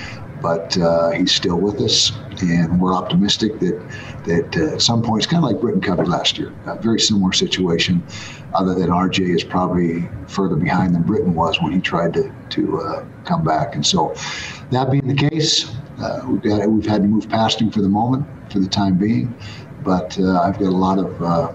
[0.42, 3.80] But uh, he's still with us, and we're optimistic that
[4.26, 7.00] that uh, at some point it's kind of like Britton Covey last year, a very
[7.00, 8.04] similar situation
[8.54, 12.82] other than RJ is probably further behind than Britton was when he tried to to
[12.82, 13.76] uh, come back.
[13.76, 14.16] And so,
[14.72, 17.90] that being the case, uh, we've got we've had to move past him for the
[17.90, 19.34] moment, for the time being.
[19.84, 21.54] But uh, I've got a lot of uh,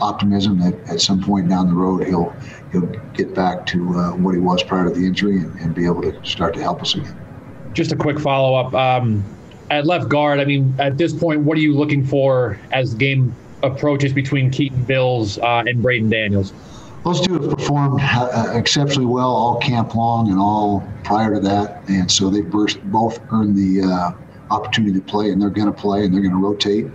[0.00, 2.34] optimism that at some point down the road he'll
[2.72, 5.86] he'll get back to uh, what he was prior to the injury and, and, be
[5.86, 7.16] able to start to help us again.
[7.72, 8.74] Just a quick follow up.
[8.74, 9.24] Um,
[9.70, 13.34] at left guard, I mean, at this point, what are you looking for as game
[13.62, 16.52] approaches between Keaton Bills uh, and Braeden Daniels?
[17.04, 21.88] Those two have performed uh, exceptionally well all camp long and all prior to that,
[21.88, 24.12] and so they both earned the uh,
[24.50, 26.86] opportunity to play, and they're going to play, and they're going to rotate.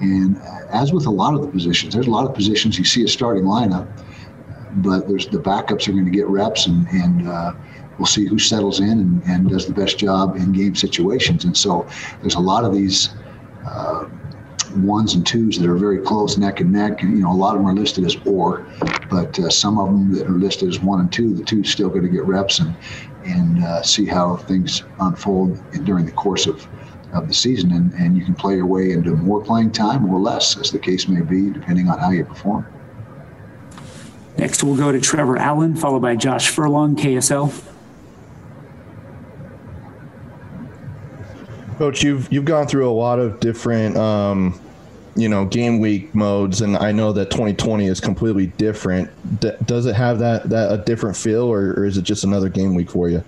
[0.00, 2.84] And uh, as with a lot of the positions, there's a lot of positions you
[2.84, 3.86] see a starting lineup,
[4.76, 7.52] but there's the backups are going to get reps, and, and uh,
[7.98, 11.44] we'll see who settles in and, and does the best job in game situations.
[11.44, 11.86] And so
[12.20, 13.10] there's a lot of these.
[13.66, 14.08] Uh,
[14.76, 17.02] ones and twos that are very close neck and neck.
[17.02, 18.66] You know, a lot of them are listed as or,
[19.10, 21.88] but uh, some of them that are listed as one and two, the two's still
[21.88, 22.74] going to get reps and
[23.24, 26.66] and uh, see how things unfold during the course of
[27.12, 30.18] of the season, and, and you can play your way into more playing time or
[30.18, 32.66] less, as the case may be, depending on how you perform.
[34.38, 37.71] Next, we'll go to Trevor Allen, followed by Josh Furlong, KSL.
[41.78, 44.60] Coach, you've you've gone through a lot of different, um,
[45.16, 49.10] you know, game week modes, and I know that 2020 is completely different.
[49.40, 52.48] D- does it have that that a different feel, or, or is it just another
[52.48, 53.22] game week for you?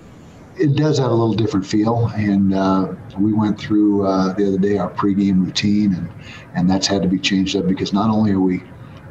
[0.57, 2.07] it does have a little different feel.
[2.15, 6.11] And uh, we went through uh, the other day our pregame routine, and
[6.55, 8.63] and that's had to be changed up because not only are we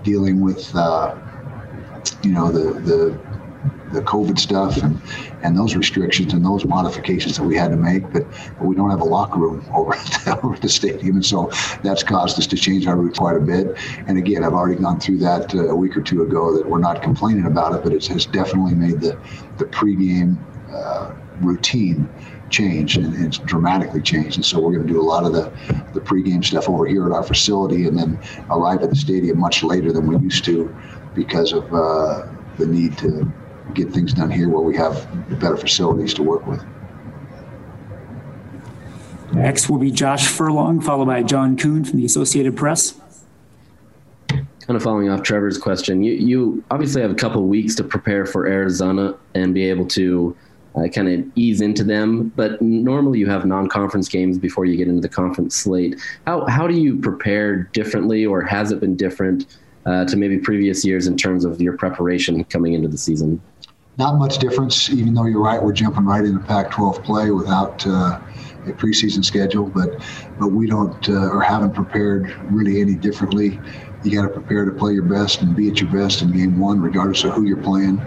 [0.04, 1.16] dealing with uh,
[2.24, 3.20] you know the the
[3.92, 5.00] the COVID stuff and
[5.44, 8.26] and those restrictions and those modifications that we had to make, but,
[8.58, 11.52] but we don't have a locker room over at, over at the stadium, and so
[11.84, 13.78] that's caused us to change our route quite a bit.
[14.08, 16.56] And again, I've already gone through that uh, a week or two ago.
[16.56, 19.20] That we're not complaining about it, but it has definitely made the
[19.58, 20.38] the pregame
[20.72, 22.10] uh, routine
[22.50, 24.38] changed and it's dramatically changed.
[24.38, 25.52] And so we're going to do a lot of the,
[25.94, 28.20] the pregame stuff over here at our facility and then
[28.52, 30.74] arrive at the stadium much later than we used to
[31.16, 33.32] because of uh, the need to
[33.74, 35.08] get things done here where we have
[35.40, 36.64] better facilities to work with.
[39.34, 43.00] Next will be Josh Furlong, followed by John Coon from the Associated Press.
[44.30, 48.26] Kind of following off Trevor's question, you, you obviously have a couple weeks to prepare
[48.26, 50.38] for Arizona and be able to
[50.76, 52.30] uh, kind of ease into them.
[52.36, 56.00] But normally you have non-conference games before you get into the conference slate.
[56.26, 60.86] How how do you prepare differently, or has it been different uh, to maybe previous
[60.86, 63.42] years in terms of your preparation coming into the season?
[63.98, 65.62] Not much difference, even though you're right.
[65.62, 67.86] We're jumping right into Pac-12 play without.
[67.86, 68.20] Uh,
[68.66, 70.00] a preseason schedule, but
[70.40, 73.60] but we don't uh, or haven't prepared really any differently
[74.04, 76.60] you got to prepare to play your best and be at your best in game
[76.60, 78.02] one, regardless of who you're playing.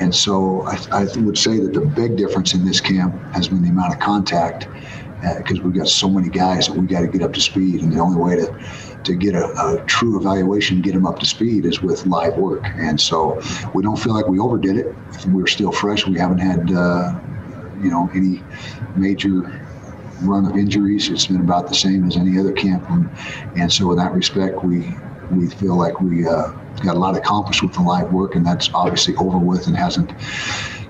[0.00, 3.62] And so I, I would say that the big difference in this camp has been
[3.62, 4.68] the amount of contact
[5.38, 7.82] because uh, we've got so many guys that we got to get up to speed.
[7.82, 11.26] And the only way to, to get a, a, true evaluation, get them up to
[11.26, 12.64] speed, is with live work.
[12.64, 13.40] And so
[13.74, 14.94] we don't feel like we overdid it.
[15.28, 16.06] We're still fresh.
[16.06, 17.18] We haven't had, uh,
[17.82, 18.42] you know, any
[18.96, 19.60] major
[20.22, 21.08] run of injuries.
[21.08, 22.88] It's been about the same as any other camp.
[22.90, 23.10] And,
[23.56, 24.94] and so in that respect, we
[25.30, 26.48] we feel like we uh,
[26.82, 30.12] got a lot accomplished with the live work, and that's obviously over with and hasn't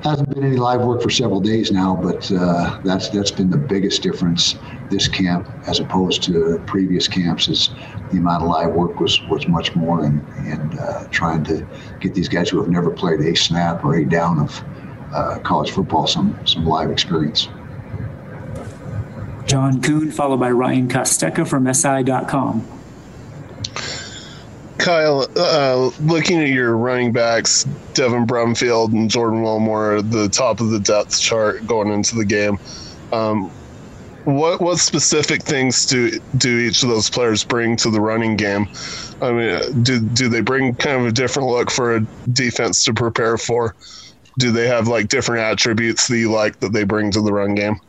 [0.03, 1.95] hasn't been any live work for several days now.
[1.95, 4.57] But uh, that's that's been the biggest difference
[4.91, 7.71] this camp as opposed to previous camps is
[8.11, 11.67] the amount of live work was was much more, and and uh, trying to
[12.01, 14.65] get these guys who have never played a snap or a down of
[15.13, 17.49] uh, college football some some live experience.
[19.47, 22.82] John Coon, followed by Ryan Kostecka from SI.com.
[24.83, 27.65] Kyle, uh, looking at your running backs,
[27.95, 32.59] Devin Brumfield and Jordan Wilmore, the top of the depth chart going into the game.
[33.13, 33.49] Um,
[34.25, 38.69] what what specific things do do each of those players bring to the running game?
[39.21, 42.01] I mean, do do they bring kind of a different look for a
[42.33, 43.77] defense to prepare for?
[44.39, 47.55] Do they have like different attributes that you like that they bring to the run
[47.55, 47.81] game?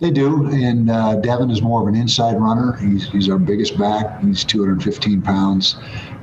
[0.00, 2.74] They do, and uh, Devin is more of an inside runner.
[2.76, 4.22] He's, he's our biggest back.
[4.22, 5.76] He's 215 pounds.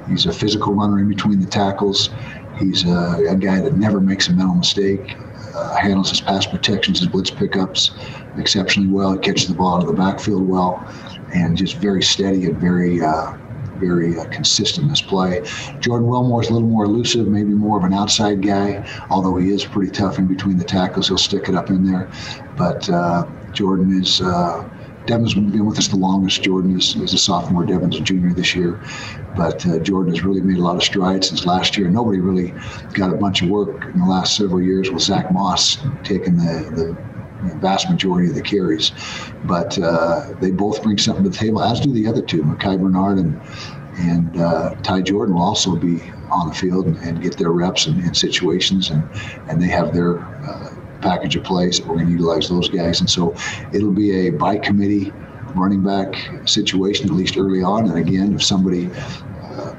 [0.07, 2.09] He's a physical runner in between the tackles.
[2.57, 5.17] He's a, a guy that never makes a mental mistake.
[5.53, 7.91] Uh, handles his pass protections, his blitz pickups
[8.37, 9.13] exceptionally well.
[9.13, 10.85] He catches the ball out of the backfield well,
[11.33, 13.37] and just very steady and very uh,
[13.77, 15.41] very uh, consistent in his play.
[15.79, 19.51] Jordan Wilmore is a little more elusive, maybe more of an outside guy, although he
[19.51, 21.07] is pretty tough in between the tackles.
[21.07, 22.09] He'll stick it up in there.
[22.57, 24.21] But uh, Jordan is.
[24.21, 24.69] Uh,
[25.05, 26.41] Devin's been with us the longest.
[26.41, 27.63] Jordan is, is a sophomore.
[27.63, 28.81] Devin's a junior this year.
[29.35, 31.89] But uh, Jordan has really made a lot of strides since last year.
[31.89, 32.55] Nobody really
[32.93, 36.71] got a bunch of work in the last several years with Zach Moss taking the,
[36.75, 36.97] the
[37.55, 38.91] vast majority of the carries.
[39.43, 42.43] But uh, they both bring something to the table, as do the other two.
[42.43, 43.41] Micah Bernard and
[43.97, 47.85] and uh, Ty Jordan will also be on the field and, and get their reps
[47.85, 49.07] and, in, situations, and
[49.49, 51.81] and they have their uh, package of plays.
[51.81, 53.35] We're going to utilize those guys, and so
[53.73, 55.13] it'll be a by committee
[55.55, 57.89] running back situation at least early on.
[57.89, 58.89] And again, if somebody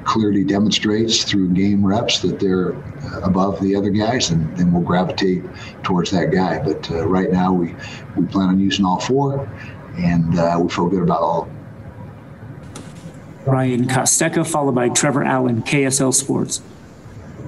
[0.07, 2.69] clearly demonstrates through game reps that they're
[3.23, 5.43] above the other guys, and then we'll gravitate
[5.83, 6.63] towards that guy.
[6.63, 7.75] But uh, right now, we
[8.15, 9.47] we plan on using all four,
[9.97, 11.49] and uh, we feel good about all.
[13.45, 16.61] Ryan Kostecka, followed by Trevor Allen, KSL Sports.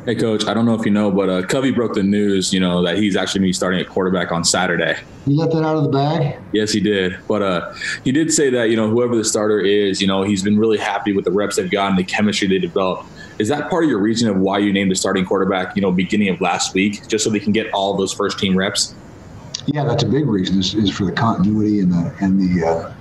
[0.09, 0.47] Hey, coach.
[0.47, 2.51] I don't know if you know, but uh, Covey broke the news.
[2.51, 4.97] You know that he's actually going to be starting at quarterback on Saturday.
[5.27, 6.39] You let that out of the bag?
[6.51, 7.19] Yes, he did.
[7.27, 10.41] But uh, he did say that you know whoever the starter is, you know he's
[10.41, 13.07] been really happy with the reps they've gotten, the chemistry they developed.
[13.37, 15.75] Is that part of your reason of why you named the starting quarterback?
[15.75, 18.57] You know, beginning of last week, just so they can get all those first team
[18.57, 18.95] reps.
[19.67, 20.57] Yeah, that's a big reason.
[20.57, 22.93] Is, is for the continuity and the and the uh,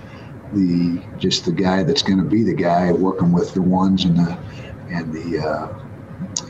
[0.52, 4.14] the just the guy that's going to be the guy working with the ones and
[4.14, 4.38] the
[4.90, 5.87] and the uh,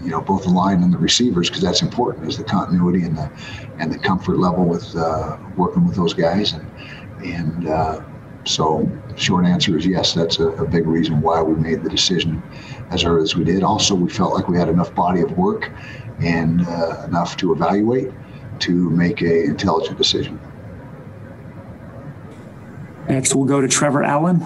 [0.02, 3.16] you know both the line and the receivers because that's important is the continuity and
[3.16, 3.30] the
[3.78, 6.52] and the comfort level with uh, working with those guys.
[6.52, 6.70] And
[7.24, 8.02] and uh,
[8.44, 12.42] so short answer is yes that's a, a, big reason why we made the decision
[12.90, 13.62] as early as we did.
[13.62, 15.70] Also we felt like we had enough body of work
[16.20, 18.10] and uh, enough to evaluate
[18.60, 20.40] to make a intelligent decision.
[23.08, 24.40] Next we'll go to trevor allen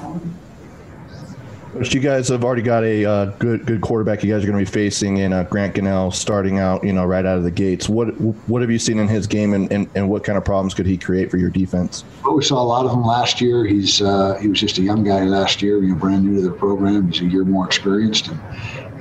[1.80, 4.22] you guys have already got a uh, good good quarterback.
[4.22, 7.04] You guys are going to be facing in uh, Grant Gunnell starting out, you know,
[7.04, 7.88] right out of the gates.
[7.88, 8.08] What
[8.48, 10.86] what have you seen in his game, and, and, and what kind of problems could
[10.86, 12.04] he create for your defense?
[12.24, 13.64] Well, we saw a lot of him last year.
[13.64, 16.42] He's uh, he was just a young guy last year, you know, brand new to
[16.42, 17.10] the program.
[17.10, 18.40] He's a year more experienced, and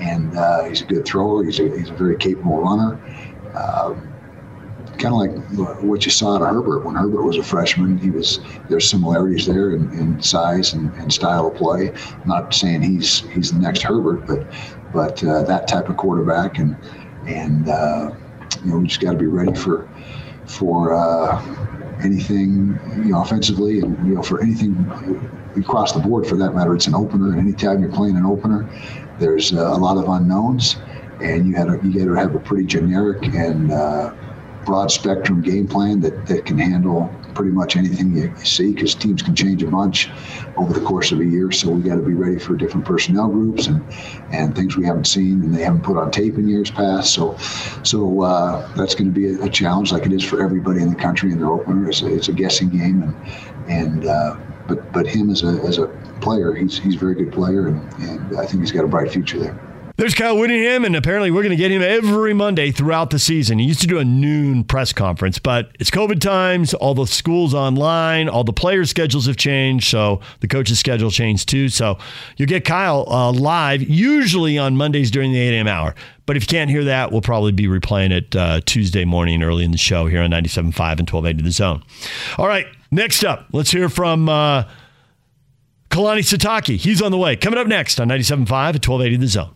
[0.01, 1.43] and uh, he's a good thrower.
[1.43, 2.99] He's a he's a very capable runner.
[3.53, 4.10] Um,
[5.01, 7.97] kind of like what you saw of Herbert when Herbert was a freshman.
[7.97, 11.91] He was there's similarities there in, in size and, and, style of play.
[11.91, 14.45] I'm not saying he's he's the next Herbert, but
[14.93, 16.77] but uh, that type of quarterback and
[17.25, 18.11] and uh,
[18.63, 19.89] you know we just got to be ready for
[20.45, 24.75] for uh, anything you know offensively and you know for anything
[25.57, 26.75] across the board for that matter.
[26.75, 28.69] It's an opener, and anytime you're playing an opener,
[29.19, 30.77] there's a lot of unknowns
[31.21, 34.11] and you had to, you got to have a pretty generic and uh,
[34.65, 38.93] broad spectrum game plan that, that can handle pretty much anything you, you see because
[38.95, 40.09] teams can change a bunch
[40.57, 41.51] over the course of a year.
[41.51, 43.83] So we got to be ready for different personnel groups and
[44.31, 47.13] and things we haven't seen and they haven't put on tape in years past.
[47.13, 47.37] So
[47.83, 50.89] so uh, that's going to be a, a, challenge, like it is for everybody in
[50.89, 51.89] the country in their opener.
[51.89, 55.77] It's a, it's a guessing game and and uh, but but him as a as
[55.77, 55.87] a
[56.21, 59.11] player, he's he's a very good player and, and I think he's got a bright
[59.11, 59.70] future there.
[60.01, 63.59] There's Kyle Whittingham, and apparently we're going to get him every Monday throughout the season.
[63.59, 66.73] He used to do a noon press conference, but it's COVID times.
[66.73, 71.49] All the schools online, all the players' schedules have changed, so the coaches' schedule changed
[71.49, 71.69] too.
[71.69, 71.99] So
[72.35, 75.67] you'll get Kyle uh, live, usually on Mondays during the 8 a.m.
[75.67, 75.93] hour.
[76.25, 79.63] But if you can't hear that, we'll probably be replaying it uh, Tuesday morning early
[79.63, 81.83] in the show here on 97.5 and 1280 The Zone.
[82.39, 84.63] All right, next up, let's hear from uh,
[85.91, 86.77] Kalani Sitake.
[86.77, 87.35] He's on the way.
[87.35, 89.55] Coming up next on 97.5 at 1280 The Zone.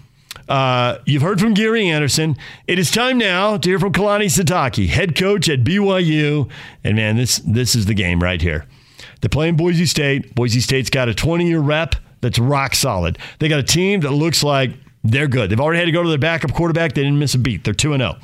[0.49, 2.37] Uh, you've heard from Gary Anderson.
[2.67, 6.49] It is time now to hear from Kalani Sitake, head coach at BYU.
[6.83, 8.65] And man, this this is the game right here.
[9.21, 10.35] They're playing Boise State.
[10.35, 13.17] Boise State's got a 20 year rep that's rock solid.
[13.39, 14.71] They got a team that looks like
[15.03, 15.49] they're good.
[15.49, 16.93] They've already had to go to their backup quarterback.
[16.93, 17.63] They didn't miss a beat.
[17.63, 18.17] They're 2 0.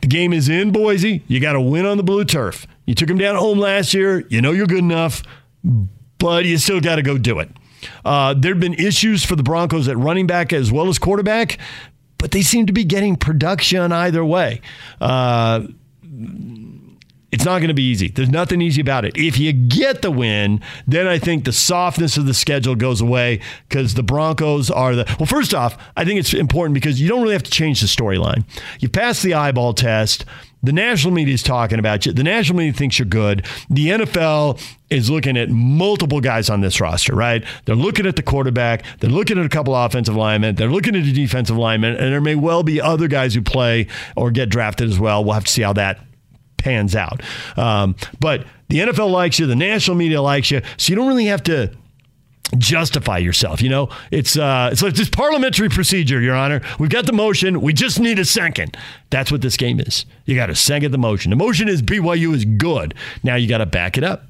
[0.00, 1.22] The game is in Boise.
[1.28, 2.66] You got to win on the blue turf.
[2.86, 4.26] You took them down home last year.
[4.28, 5.22] You know you're good enough,
[6.18, 7.50] but you still got to go do it.
[8.04, 11.58] Uh, there have been issues for the Broncos at running back as well as quarterback,
[12.18, 14.60] but they seem to be getting production either way.
[15.00, 15.66] Uh,
[17.32, 18.08] it's not going to be easy.
[18.08, 19.16] There's nothing easy about it.
[19.16, 23.40] If you get the win, then I think the softness of the schedule goes away
[23.68, 25.16] because the Broncos are the.
[25.18, 27.86] Well, first off, I think it's important because you don't really have to change the
[27.86, 28.44] storyline.
[28.80, 30.24] You pass the eyeball test.
[30.62, 32.12] The national media is talking about you.
[32.12, 33.46] The national media thinks you're good.
[33.70, 37.44] The NFL is looking at multiple guys on this roster, right?
[37.64, 38.84] They're looking at the quarterback.
[38.98, 40.56] They're looking at a couple offensive linemen.
[40.56, 43.86] They're looking at the defensive linemen, and there may well be other guys who play
[44.16, 45.24] or get drafted as well.
[45.24, 46.00] We'll have to see how that
[46.58, 47.22] pans out.
[47.56, 49.46] Um, but the NFL likes you.
[49.46, 50.60] The national media likes you.
[50.76, 51.72] So you don't really have to
[52.58, 53.62] justify yourself.
[53.62, 56.60] You know, it's uh, it's like this parliamentary procedure, Your Honor.
[56.78, 57.60] We've got the motion.
[57.60, 58.76] We just need a second.
[59.10, 60.04] That's what this game is.
[60.24, 61.30] You got to second the motion.
[61.30, 62.94] The motion is BYU is good.
[63.22, 64.24] Now you got to back it up.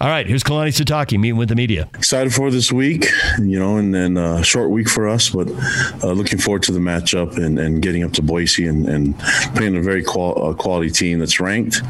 [0.00, 1.88] All right, here's Kalani Sitake meeting with the media.
[1.94, 3.06] Excited for this week,
[3.38, 5.48] you know, and then a uh, short week for us, but
[6.02, 9.16] uh, looking forward to the matchup and, and getting up to Boise and, and
[9.54, 11.80] playing a very qual- uh, quality team that's ranked.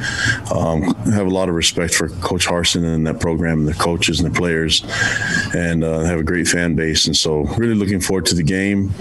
[0.54, 0.82] Um,
[1.12, 4.30] have a lot of respect for Coach Harsin and that program and the coaches and
[4.30, 4.84] the players,
[5.54, 7.06] and uh, have a great fan base.
[7.06, 8.92] And so, really looking forward to the game.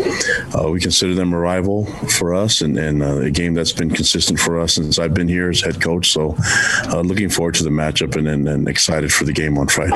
[0.57, 1.87] Uh, we consider them a rival
[2.17, 5.27] for us and, and uh, a game that's been consistent for us since I've been
[5.27, 6.09] here as head coach.
[6.09, 6.37] So,
[7.03, 9.91] looking forward to the matchup and, and, and excited excited for the game on Friday.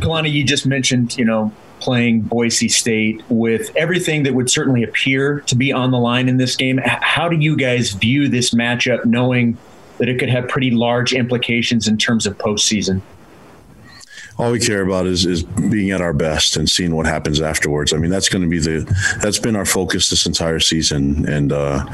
[0.00, 5.40] Kalani, you just mentioned, you know, playing Boise State with everything that would certainly appear
[5.42, 6.80] to be on the line in this game.
[6.84, 9.56] How do you guys view this matchup, knowing
[9.98, 13.00] that it could have pretty large implications in terms of postseason?
[14.38, 17.92] All we care about is is being at our best and seeing what happens afterwards.
[17.92, 21.28] I mean, that's going to be the that's been our focus this entire season.
[21.28, 21.84] And uh,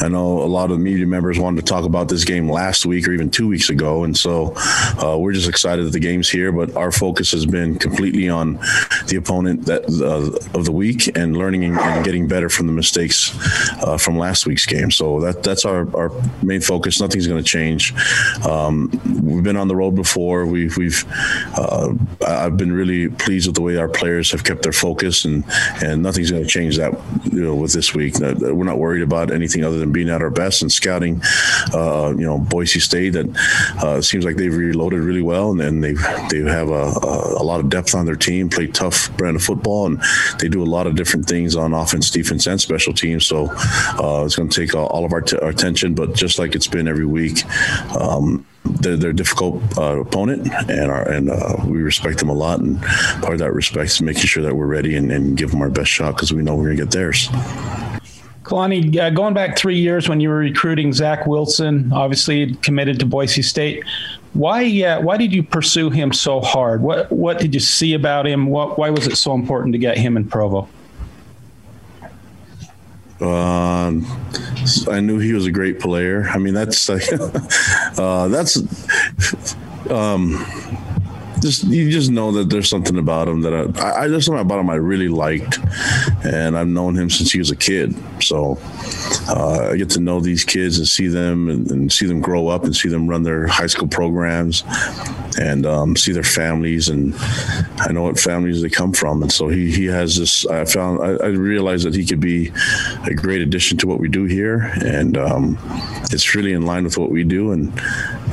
[0.00, 3.08] I know a lot of media members wanted to talk about this game last week
[3.08, 4.52] or even two weeks ago, and so
[5.02, 6.52] uh, we're just excited that the game's here.
[6.52, 8.58] But our focus has been completely on
[9.08, 13.36] the opponent that uh, of the week and learning and getting better from the mistakes
[13.82, 14.90] uh, from last week's game.
[14.90, 16.12] So that that's our our
[16.42, 17.00] main focus.
[17.00, 17.94] Nothing's going to change.
[18.44, 18.90] Um,
[19.22, 20.46] we've been on the road before.
[20.46, 21.04] We've we've
[21.78, 21.94] uh,
[22.26, 25.44] I've been really pleased with the way our players have kept their focus, and
[25.82, 26.92] and nothing's going to change that.
[27.32, 30.30] You know, with this week, we're not worried about anything other than being at our
[30.30, 31.22] best and scouting.
[31.72, 33.26] Uh, you know, Boise State that
[33.82, 35.92] uh, seems like they've reloaded really well, and, and they
[36.30, 39.42] they have a, a, a, lot of depth on their team, play tough brand of
[39.42, 40.02] football, and
[40.38, 43.26] they do a lot of different things on offense, defense, and special teams.
[43.26, 46.54] So uh, it's going to take all of our, t- our, attention, but just like
[46.54, 47.44] it's been every week.
[47.98, 48.46] Um,
[48.80, 52.60] they're, they're a difficult uh, opponent, and our, and uh, we respect them a lot.
[52.60, 52.80] And
[53.22, 55.70] part of that respect is making sure that we're ready and, and give them our
[55.70, 57.28] best shot because we know we're going to get theirs.
[58.42, 63.06] Kalani, uh, going back three years when you were recruiting Zach Wilson, obviously committed to
[63.06, 63.84] Boise State.
[64.32, 64.64] Why?
[64.82, 66.80] Uh, why did you pursue him so hard?
[66.80, 68.46] What What did you see about him?
[68.46, 70.68] What, why was it so important to get him in Provo?
[73.20, 74.06] Um,
[74.88, 76.28] I knew he was a great player.
[76.28, 76.88] I mean, that's
[77.98, 78.56] uh, that's
[79.90, 80.34] um,
[81.40, 84.60] just you just know that there's something about him that I, I there's something about
[84.60, 85.58] him I really liked,
[86.24, 87.94] and I've known him since he was a kid.
[88.22, 88.58] So
[89.28, 92.48] uh, I get to know these kids and see them and, and, see them grow
[92.48, 94.64] up and see them run their high school programs
[95.38, 97.14] and um, see their families and
[97.78, 99.22] I know what families they come from.
[99.22, 100.46] And so he he has this.
[100.46, 102.52] I found I, I realized that he could be
[103.06, 105.58] a great addition to what we do here, and um,
[106.10, 107.52] it's really in line with what we do.
[107.52, 107.72] And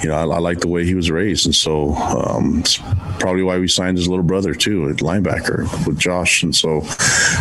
[0.02, 2.78] you know, I, I like the way he was raised, and so um, it's
[3.20, 6.43] probably why we signed his little brother too, at linebacker with Josh.
[6.43, 6.82] And so,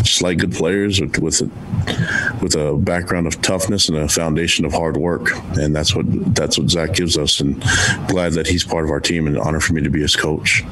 [0.02, 4.64] just like good players with with a, with a background of toughness and a foundation
[4.64, 7.40] of hard work, and that's what that's what Zach gives us.
[7.40, 7.60] And
[8.08, 10.16] glad that he's part of our team, and an honor for me to be his
[10.16, 10.62] coach.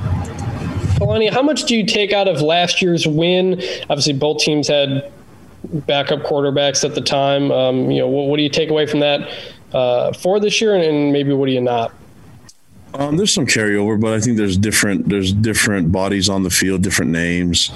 [1.00, 3.60] Kalani, how much do you take out of last year's win?
[3.90, 5.10] Obviously, both teams had
[5.64, 7.50] backup quarterbacks at the time.
[7.50, 9.28] Um, you know, what, what, do you take away from that
[9.72, 11.92] uh, for this year, and maybe what do you not?
[12.94, 16.82] Um, there's some carryover, but I think there's different there's different bodies on the field,
[16.82, 17.70] different names,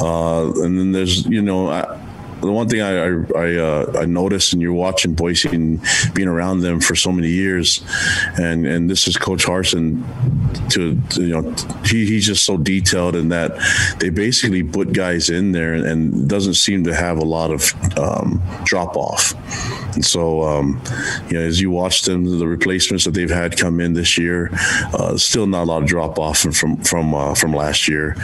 [0.00, 1.68] uh, and then there's you know.
[1.68, 2.05] I,
[2.40, 2.92] the one thing I
[3.38, 5.80] I, uh, I, noticed, and you're watching Boise and
[6.14, 7.82] being around them for so many years,
[8.38, 10.04] and and this is Coach Harsin.
[10.70, 13.56] To, to you know, he, he's just so detailed in that
[14.00, 17.98] they basically put guys in there, and, and doesn't seem to have a lot of
[17.98, 19.34] um, drop off.
[19.94, 20.82] And so, um,
[21.28, 24.50] you know, as you watch them, the replacements that they've had come in this year,
[24.92, 28.14] uh, still not a lot of drop off from from uh, from last year,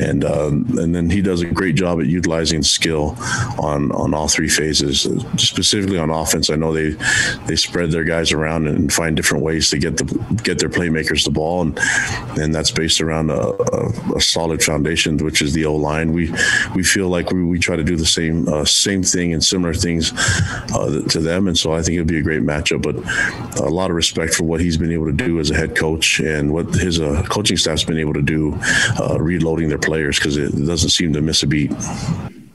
[0.00, 3.16] and uh, and then he does a great job at utilizing skill
[3.58, 5.02] on on all three phases.
[5.36, 6.90] Specifically on offense, I know they
[7.46, 10.04] they spread their guys around and find different ways to get the
[10.42, 11.78] get their playmakers the ball, and
[12.38, 16.12] and that's based around a, a, a solid foundation, which is the O line.
[16.12, 16.32] We
[16.74, 19.74] we feel like we, we try to do the same uh, same thing and similar
[19.74, 20.12] things
[20.74, 22.82] uh, to them, and so I think it'd be a great matchup.
[22.82, 22.96] But
[23.60, 26.20] a lot of respect for what he's been able to do as a head coach
[26.20, 28.58] and what his uh, coaching staff's been able to do,
[29.00, 31.72] uh, reloading their players because it doesn't seem to miss a beat.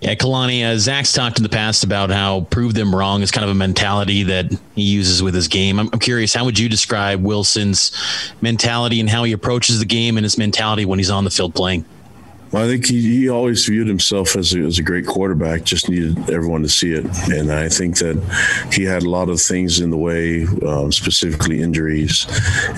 [0.02, 3.46] Yeah, Kalani, uh, Zach's talked in the past about how prove them wrong is kind
[3.46, 5.80] of a mentality that he uses with his game.
[5.80, 7.92] I'm, I'm, curious, how would you describe Wilson's
[8.42, 11.54] mentality and how he approaches the game and his mentality when he's on the field
[11.54, 11.86] playing?
[12.52, 15.88] Well, I think he, he always viewed himself as a, as a great quarterback, just
[15.88, 17.06] needed everyone to see it.
[17.32, 18.18] And I think that
[18.74, 22.28] he had a lot of things in the way, um, specifically injuries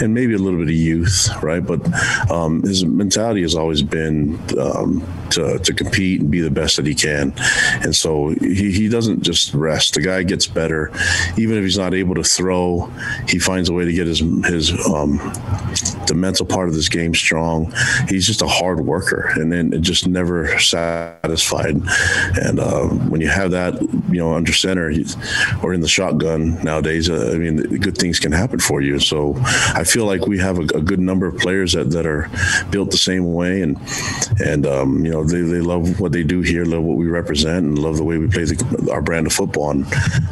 [0.02, 1.66] and maybe a little bit of youth, right?
[1.66, 1.82] But
[2.30, 6.86] um, his mentality has always been um, to, to compete and be the best that
[6.86, 7.34] he can.
[7.82, 9.96] And so he, he doesn't just rest.
[9.96, 10.92] The guy gets better.
[11.36, 12.92] Even if he's not able to throw,
[13.28, 15.18] he finds a way to get his, his um,
[16.08, 17.74] the mental part of this game strong.
[18.08, 19.32] He's just a hard worker.
[19.36, 21.76] And then just never satisfied.
[22.42, 24.92] And uh, when you have that, you know, under center
[25.62, 29.00] or in the shotgun nowadays, uh, I mean, good things can happen for you.
[29.00, 29.36] So
[29.76, 32.30] I feel like we have a, a, good number of players that, that are
[32.70, 33.78] built the same way, and
[34.44, 37.66] and um, you know, they, they love what they do here, love what we represent,
[37.66, 39.72] and love the way we play the, our brand of football.
[39.72, 39.86] And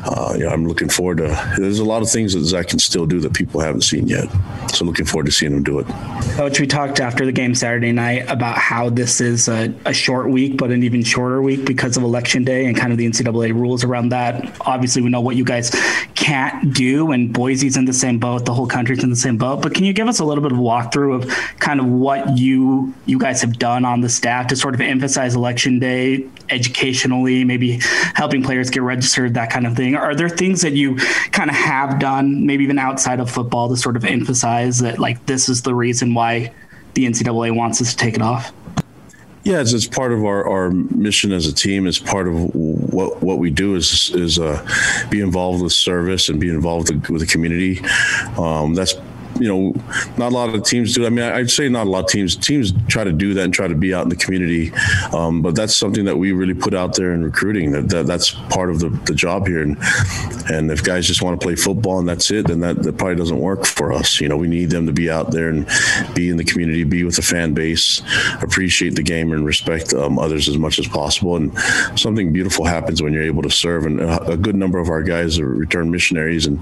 [0.05, 1.53] uh, you know, I'm looking forward to.
[1.57, 4.30] There's a lot of things that Zach can still do that people haven't seen yet.
[4.74, 5.88] So looking forward to seeing him do it.
[6.36, 10.30] Coach, we talked after the game Saturday night about how this is a, a, short
[10.30, 13.53] week, but an even shorter week because of election day and kind of the NCAA
[13.53, 14.55] rules around that.
[14.62, 15.70] Obviously, we know what you guys
[16.16, 18.45] can't do, and Boise's in the same boat.
[18.45, 19.62] The whole country's in the same boat.
[19.62, 22.93] But can you give us a little bit of walkthrough of kind of what you
[23.05, 27.80] you guys have done on the staff to sort of emphasize election day educationally, maybe
[28.14, 29.95] helping players get registered, that kind of thing?
[29.95, 30.95] Are there things that you
[31.32, 35.26] kind of have done, maybe even outside of football, to sort of emphasize that like
[35.26, 36.53] this is the reason why
[36.93, 38.53] the NCAA wants us to take it off?
[39.43, 41.87] Yeah, it's, it's part of our, our mission as a team.
[41.87, 44.63] It's part of what what we do is is uh,
[45.09, 47.81] be involved with service and be involved with the community.
[48.37, 48.93] Um, that's
[49.41, 49.73] you know,
[50.17, 51.05] not a lot of teams do.
[51.05, 52.35] I mean, I'd say not a lot of teams.
[52.35, 54.71] Teams try to do that and try to be out in the community,
[55.13, 57.71] um, but that's something that we really put out there in recruiting.
[57.71, 59.63] That, that that's part of the, the job here.
[59.63, 59.77] And
[60.49, 63.15] and if guys just want to play football and that's it, then that, that probably
[63.15, 64.21] doesn't work for us.
[64.21, 65.67] You know, we need them to be out there and
[66.13, 68.01] be in the community, be with the fan base,
[68.41, 71.35] appreciate the game, and respect um, others as much as possible.
[71.35, 71.57] And
[71.95, 73.85] something beautiful happens when you're able to serve.
[73.85, 76.59] And a, a good number of our guys are returned missionaries and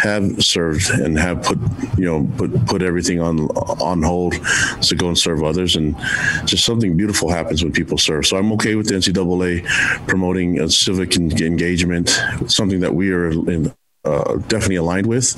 [0.00, 1.58] have served and have put
[1.96, 3.48] you know know put put everything on
[3.80, 4.34] on hold
[4.82, 5.96] to go and serve others, and
[6.44, 8.26] just something beautiful happens when people serve.
[8.26, 9.66] So I'm okay with the NCAA
[10.06, 12.08] promoting civic engagement,
[12.46, 13.72] something that we are in
[14.06, 15.34] uh, definitely aligned with,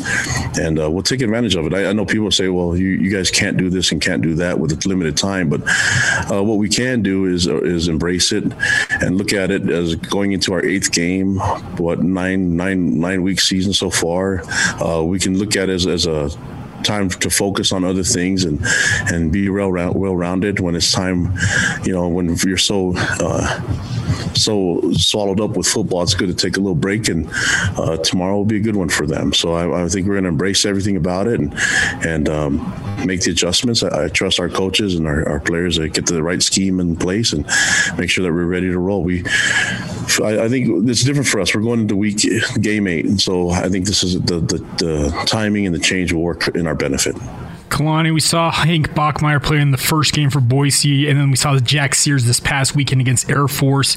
[0.58, 1.74] and uh, we'll take advantage of it.
[1.74, 4.34] I, I, know people say, "Well, you, you guys can't do this and can't do
[4.36, 5.62] that with limited time," but
[6.30, 8.44] uh, what we can do is uh, is embrace it
[8.90, 11.38] and look at it as going into our eighth game.
[11.78, 14.42] What nine nine nine week season so far?
[14.82, 16.30] Uh, we can look at it as, as a
[16.82, 18.60] time to focus on other things and
[19.12, 21.34] and be well well rounded when it's time.
[21.84, 23.60] You know, when you're so uh,
[24.34, 27.28] so swallowed up with football, it's good to take a little break, and
[27.76, 29.32] uh, tomorrow will be a good one for them.
[29.32, 31.54] So I, I think we're going to embrace everything about it and
[32.04, 32.56] and um,
[33.04, 33.82] make the adjustments.
[33.82, 36.96] I, I, trust our coaches and our, our players to get the right scheme in
[36.96, 37.46] place and
[37.98, 39.02] make sure that we're ready to roll.
[39.02, 39.22] We
[40.20, 41.54] I, I, think it's different for us.
[41.54, 42.18] We're going into week
[42.60, 46.12] game eight, and so I think this is the, the, the timing and the change
[46.12, 47.16] will work in our benefit.
[47.68, 51.36] Kalani, we saw Hank Bachmeier play in the first game for Boise, and then we
[51.36, 53.96] saw Jack Sears this past weekend against Air Force.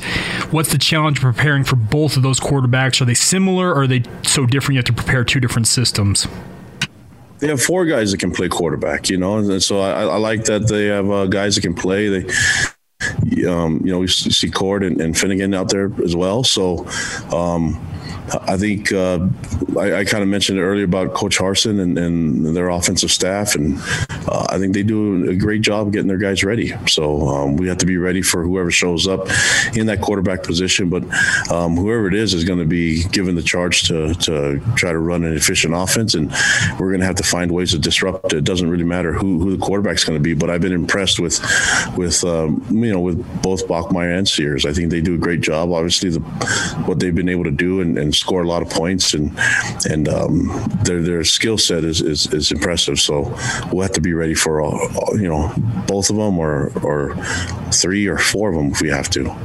[0.51, 3.01] What's the challenge of preparing for both of those quarterbacks?
[3.01, 6.27] Are they similar, or are they so different you have to prepare two different systems?
[7.39, 10.43] They have four guys that can play quarterback, you know, and so I, I like
[10.45, 12.07] that they have uh, guys that can play.
[12.07, 12.31] They
[13.47, 16.43] um, you know, we see Cord and, and, Fennegan out there as well.
[16.43, 16.87] So,
[17.31, 17.79] um,
[18.33, 19.27] I think uh,
[19.77, 23.55] I, I kind of mentioned it earlier about Coach Harsin and, and their offensive staff,
[23.55, 23.77] and
[24.27, 26.73] uh, I think they do a great job getting their guys ready.
[26.87, 29.27] So um, we have to be ready for whoever shows up
[29.75, 30.89] in that quarterback position.
[30.89, 31.03] But
[31.51, 34.99] um, whoever it is is going to be given the charge to to try to
[34.99, 36.31] run an efficient offense, and
[36.79, 38.37] we're going to have to find ways to disrupt it.
[38.37, 41.19] It doesn't really matter who, who the quarterback's going to be, but I've been impressed
[41.19, 41.39] with
[41.97, 44.65] with um, you know with both Bachmeier and Sears.
[44.65, 45.71] I think they do a great job.
[45.71, 46.19] Obviously, the
[46.85, 49.37] what they've been able to do and, and score a lot of points, and
[49.89, 50.47] and um,
[50.83, 52.99] their their skill set is, is, is impressive.
[52.99, 53.35] So
[53.71, 54.79] we'll have to be ready for all,
[55.19, 55.51] you know
[55.87, 57.15] both of them or or
[57.71, 59.35] three or four of them if we have to.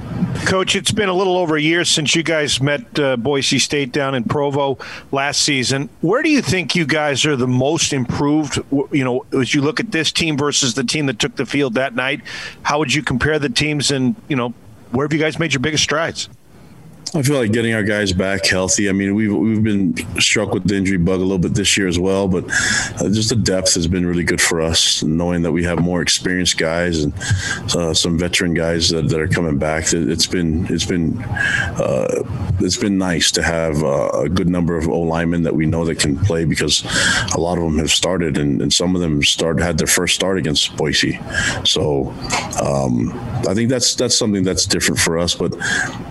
[0.44, 3.90] Coach, it's been a little over a year since you guys met uh, Boise State
[3.92, 4.78] down in Provo
[5.10, 5.88] last season.
[6.02, 8.60] Where do you think you guys are the most improved?
[8.70, 11.74] You know, as you look at this team versus the team that took the field
[11.74, 12.20] that night,
[12.62, 13.90] how would you compare the teams?
[13.90, 14.52] And you know,
[14.90, 16.28] where have you guys made your biggest strides?
[17.14, 18.88] I feel like getting our guys back healthy.
[18.88, 21.86] I mean, we've we've been struck with the injury bug a little bit this year
[21.86, 22.44] as well, but
[23.00, 25.04] uh, just the depth has been really good for us.
[25.04, 27.14] Knowing that we have more experienced guys and
[27.76, 32.24] uh, some veteran guys that, that are coming back, it's been it's been uh,
[32.58, 35.84] it's been nice to have uh, a good number of O linemen that we know
[35.84, 36.84] that can play because
[37.34, 40.16] a lot of them have started and, and some of them started had their first
[40.16, 41.20] start against Boise.
[41.64, 42.12] So
[42.60, 43.12] um,
[43.48, 45.36] I think that's that's something that's different for us.
[45.36, 45.54] But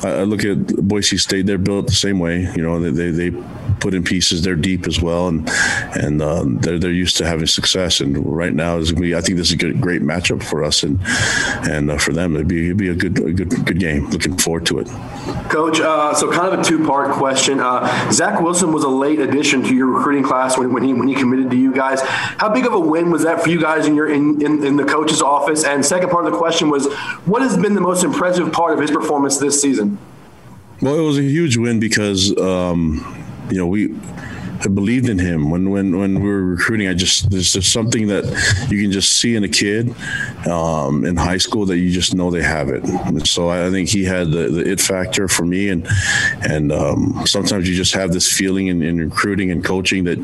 [0.04, 2.50] I, I look at Boise State; they're built the same way.
[2.56, 3.44] You know, they they, they
[3.82, 4.44] put in pieces.
[4.44, 5.50] They're deep as well, and
[5.94, 8.00] and um, they're they're used to having success.
[8.00, 11.02] And right now is I think this is a good, great matchup for us and
[11.70, 12.36] and uh, for them.
[12.36, 14.10] It'd be it'd be a good a good good game.
[14.10, 14.88] Looking forward to it.
[15.50, 17.60] Coach, uh, so kind of a two-part question.
[17.60, 21.10] Uh, Zach Wilson was a late addition to your recruiting class when, when he when
[21.10, 22.00] he committed to you guys.
[22.04, 24.78] How big of a win was that for you guys in your in, in, in
[24.78, 25.66] the coach's office?
[25.66, 26.88] And second part of the question was,
[27.26, 29.98] what has been the most impressive part of his performance this season?
[30.82, 33.96] Well, it was a huge win because um, you know we
[34.66, 36.88] I believed in him when when when we were recruiting.
[36.88, 38.24] I just there's just something that
[38.70, 39.94] you can just see in a kid
[40.48, 42.84] um, in high school that you just know they have it.
[42.84, 45.88] And so I think he had the, the it factor for me, and
[46.42, 50.18] and um, sometimes you just have this feeling in, in, recruiting and coaching that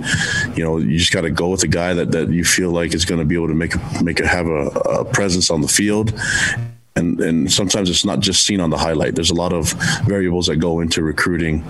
[0.55, 2.93] you know you just got to go with a guy that that you feel like
[2.93, 5.67] is going to be able to make make a, have a, a presence on the
[5.67, 6.13] field
[6.95, 9.15] and and sometimes it's not just seen on the highlight.
[9.15, 9.71] There's a lot of
[10.05, 11.63] variables that go into recruiting,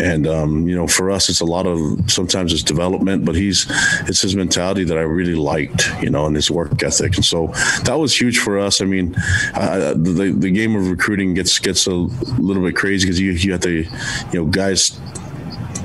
[0.00, 3.66] and um, you know, for us, it's a lot of sometimes it's development, but he's
[4.08, 7.48] it's his mentality that I really liked, you know, and his work ethic, and so
[7.84, 8.80] that was huge for us.
[8.80, 9.14] I mean,
[9.54, 13.52] uh, the the game of recruiting gets gets a little bit crazy because you you
[13.52, 13.88] have to, you
[14.34, 15.00] know, guys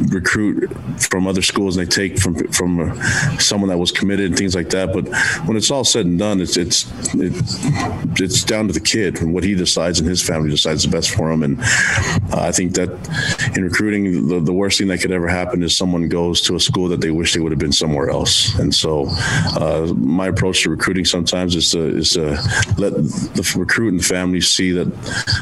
[0.07, 4.37] recruit from other schools and they take from from uh, someone that was committed and
[4.37, 4.93] things like that.
[4.93, 5.07] But
[5.47, 7.59] when it's all said and done, it's it's it's,
[8.19, 11.11] it's down to the kid and what he decides and his family decides the best
[11.11, 11.43] for him.
[11.43, 11.59] And
[12.31, 12.89] uh, I think that
[13.55, 16.59] in recruiting, the, the worst thing that could ever happen is someone goes to a
[16.59, 18.57] school that they wish they would have been somewhere else.
[18.59, 22.37] And so uh, my approach to recruiting sometimes is to is to
[22.77, 24.87] let the recruit and family see that,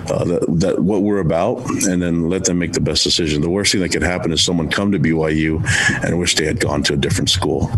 [0.09, 3.41] uh, that that what we're about, and then let them make the best decision.
[3.41, 5.63] The worst thing that could happen is someone come to BYU
[6.03, 7.71] and wish they had gone to a different school.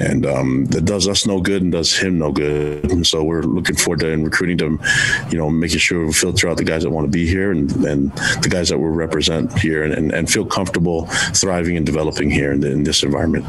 [0.00, 2.90] And um, that does us no good and does him no good.
[2.90, 4.80] And so we're looking forward to in recruiting them,
[5.30, 7.70] you know, making sure we filter out the guys that want to be here and,
[7.84, 8.12] and
[8.42, 12.52] the guys that will represent here and, and, and feel comfortable thriving and developing here
[12.52, 13.44] in, the, in this environment.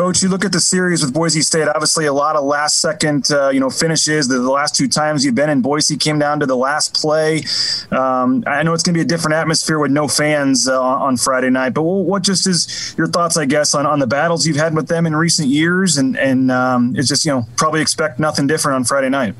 [0.00, 1.68] Coach, you look at the series with Boise State.
[1.68, 4.28] Obviously, a lot of last second, uh, you know, finishes.
[4.28, 7.44] The, the, last two times you've been in Boise came down to the last play.
[7.90, 11.18] Um, I know it's going to be a different atmosphere with no fans uh, on
[11.18, 11.74] Friday night.
[11.74, 14.88] But what just is your thoughts, I guess, on, on the battles you've had with
[14.88, 15.98] them in recent years?
[15.98, 19.34] And and um, it's just you know probably expect nothing different on Friday night.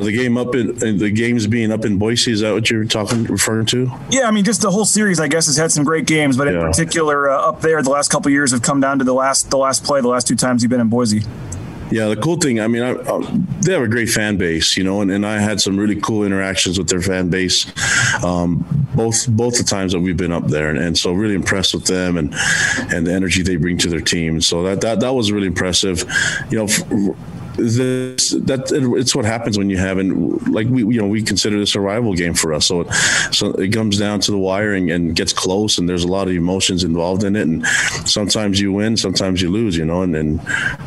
[0.00, 3.24] The game up in the games being up in Boise is that what you're talking
[3.24, 3.90] referring to?
[4.10, 5.20] Yeah, I mean just the whole series.
[5.20, 6.66] I guess has had some great games, but in yeah.
[6.66, 9.58] particular uh, up there, the last couple years have come down to the last the
[9.58, 11.22] last play, the last two times you've been in Boise.
[11.90, 14.84] Yeah, the cool thing, I mean, I, I, they have a great fan base, you
[14.84, 17.66] know, and, and I had some really cool interactions with their fan base,
[18.22, 18.58] um,
[18.94, 21.86] both both the times that we've been up there, and, and, so really impressed with
[21.86, 22.34] them and
[22.92, 24.40] and the energy they bring to their team.
[24.40, 26.04] So that that that was really impressive,
[26.50, 27.16] you know
[27.58, 31.58] this that it's what happens when you have and like we you know we consider
[31.58, 32.66] this a rival game for us.
[32.66, 32.92] So it,
[33.32, 36.34] so it comes down to the wiring and gets close and there's a lot of
[36.34, 37.46] emotions involved in it.
[37.46, 37.66] And
[38.06, 40.40] sometimes you win sometimes you lose you know and, and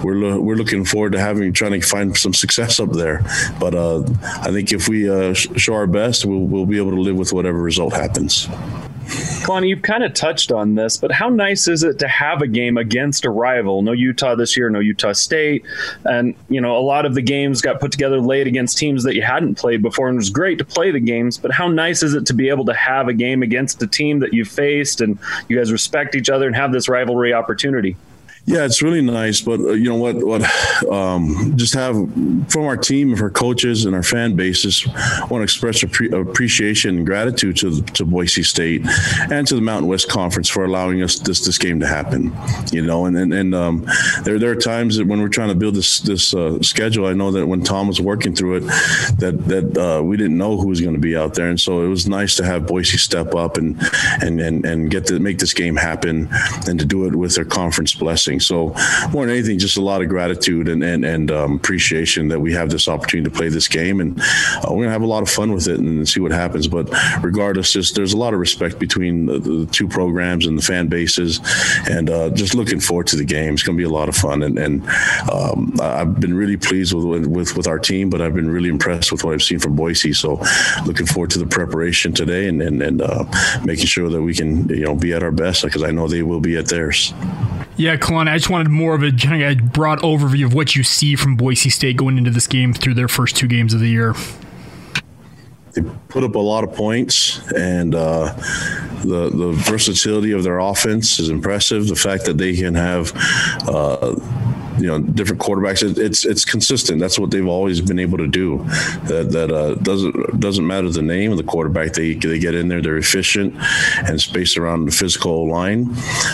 [0.03, 3.21] we're lo- we're looking forward to having trying to find some success up there.
[3.59, 7.01] But uh, I think if we uh, show our best we'll, we'll be able to
[7.01, 8.47] live with whatever result happens.
[9.11, 12.47] Kalani, you've kind of touched on this, but how nice is it to have a
[12.47, 13.81] game against a rival?
[13.81, 15.65] No Utah this year, no Utah State.
[16.05, 19.15] And, you know, a lot of the games got put together late against teams that
[19.15, 21.37] you hadn't played before, and it was great to play the games.
[21.37, 24.19] But how nice is it to be able to have a game against a team
[24.19, 25.17] that you've faced and
[25.49, 27.95] you guys respect each other and have this rivalry opportunity?
[28.47, 30.15] Yeah, it's really nice, but uh, you know what?
[30.15, 30.41] What
[30.91, 31.95] um, just have
[32.49, 34.85] from our team, our coaches, and our fan bases,
[35.29, 38.81] want to express appre- appreciation and gratitude to to Boise State
[39.29, 42.33] and to the Mountain West Conference for allowing us this this game to happen.
[42.71, 43.85] You know, and and, and um,
[44.23, 47.13] there there are times that when we're trying to build this this uh, schedule, I
[47.13, 48.61] know that when Tom was working through it,
[49.19, 51.83] that that uh, we didn't know who was going to be out there, and so
[51.83, 53.77] it was nice to have Boise step up and
[54.19, 56.27] and and and get to make this game happen
[56.67, 58.30] and to do it with their conference blessing.
[58.39, 58.75] So
[59.11, 62.53] more than anything, just a lot of gratitude and and, and um, appreciation that we
[62.53, 65.29] have this opportunity to play this game, and uh, we're gonna have a lot of
[65.29, 66.67] fun with it and see what happens.
[66.67, 66.89] But
[67.21, 70.87] regardless, just there's a lot of respect between the, the two programs and the fan
[70.87, 71.39] bases,
[71.89, 73.53] and uh, just looking forward to the game.
[73.53, 74.87] It's gonna be a lot of fun, and and
[75.31, 79.11] um, I've been really pleased with, with with our team, but I've been really impressed
[79.11, 80.13] with what I've seen from Boise.
[80.13, 80.41] So
[80.85, 83.25] looking forward to the preparation today and and, and uh,
[83.63, 86.23] making sure that we can you know be at our best because I know they
[86.23, 87.13] will be at theirs.
[87.81, 91.15] Yeah, Kalani, I just wanted more of a of broad overview of what you see
[91.15, 94.13] from Boise State going into this game through their first two games of the year.
[95.73, 98.35] They put up a lot of points, and uh,
[99.03, 101.87] the the versatility of their offense is impressive.
[101.87, 103.13] The fact that they can have
[103.67, 104.13] uh,
[104.81, 105.83] you know different quarterbacks.
[105.83, 106.99] It, it's it's consistent.
[106.99, 108.57] That's what they've always been able to do.
[109.05, 111.93] That that uh, doesn't doesn't matter the name of the quarterback.
[111.93, 112.81] They they get in there.
[112.81, 113.55] They're efficient
[114.07, 115.93] and spaced around the physical line.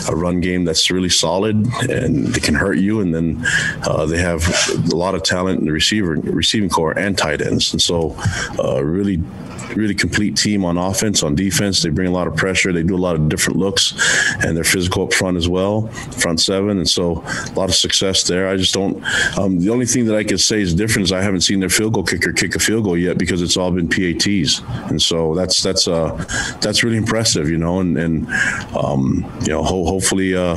[0.10, 3.02] A run game that's really solid and they can hurt you.
[3.02, 3.44] And then
[3.84, 4.48] uh, they have
[4.92, 7.74] a lot of talent in the receiver receiving corps and tight ends.
[7.74, 8.16] And so
[8.60, 9.22] uh, really
[9.76, 11.24] really complete team on offense.
[11.24, 12.74] On defense, they bring a lot of pressure.
[12.74, 13.94] They do a lot of different looks,
[14.44, 18.24] and they're physical up front as well, front seven, and so a lot of success
[18.24, 18.48] there.
[18.48, 19.04] I just don't.
[19.38, 21.70] Um, the only thing that I can say is different is I haven't seen their
[21.70, 25.36] field goal kicker kick a field goal yet because it's all been PATs, and so
[25.36, 26.12] that's that's uh
[26.62, 28.28] that's really impressive, you know, and and
[28.76, 30.56] um, you know ho- hopefully uh,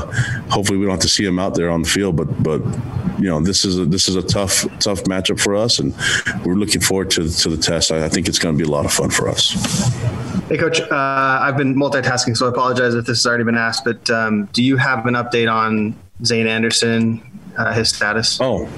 [0.49, 2.63] hopefully we don't have to see him out there on the field, but but
[3.19, 5.95] you know this is a this is a tough tough matchup for us, and
[6.45, 7.93] we're looking forward to to the test.
[7.93, 9.53] I, I think it's going to be a lot of fun for us.
[10.49, 10.80] Hey, Coach.
[10.80, 10.88] Uh,
[11.43, 13.84] I've been multitasking, so I apologize if this has already been asked.
[13.84, 17.22] But um, do you have an update on Zayne Anderson,
[17.57, 18.41] uh, his status?
[18.41, 18.68] Oh,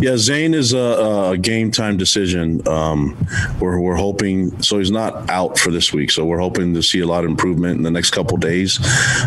[0.00, 0.16] yeah.
[0.16, 2.66] Zane is a, a game time decision.
[2.66, 3.16] Um,
[3.60, 6.10] we're, we're hoping, so he's not out for this week.
[6.10, 8.80] So we're hoping to see a lot of improvement in the next couple days.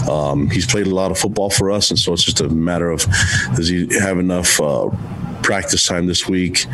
[0.10, 1.90] Um, he's played a lot of football for us.
[1.90, 3.06] And so it's just a matter of
[3.56, 4.60] does he have enough?
[4.60, 4.90] Uh,
[5.48, 6.66] practice time this week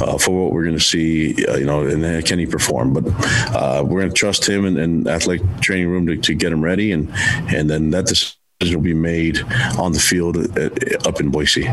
[0.00, 2.92] uh, for what we're going to see, uh, you know, and then can he perform?
[2.92, 3.04] But
[3.56, 6.62] uh, we're going to trust him and, and athletic training room to, to, get him
[6.62, 7.12] ready, and
[7.52, 9.40] and then that decision will be made
[9.76, 11.68] on the field at, up in Boise.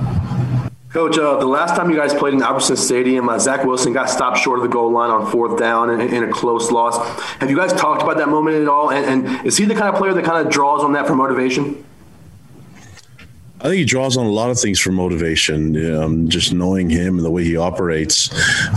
[0.89, 4.10] Coach, uh, the last time you guys played in Albertson Stadium, uh, Zach Wilson got
[4.10, 6.97] stopped short of the goal line on fourth down in, in, a close loss.
[7.39, 8.89] Have you guys talked about that moment at all?
[8.89, 11.14] And, and is he the kind of player that kind of draws on that for
[11.14, 11.86] motivation?
[13.60, 15.95] I think he draws on a lot of things for motivation.
[15.95, 18.30] Um, just knowing him and the way he operates.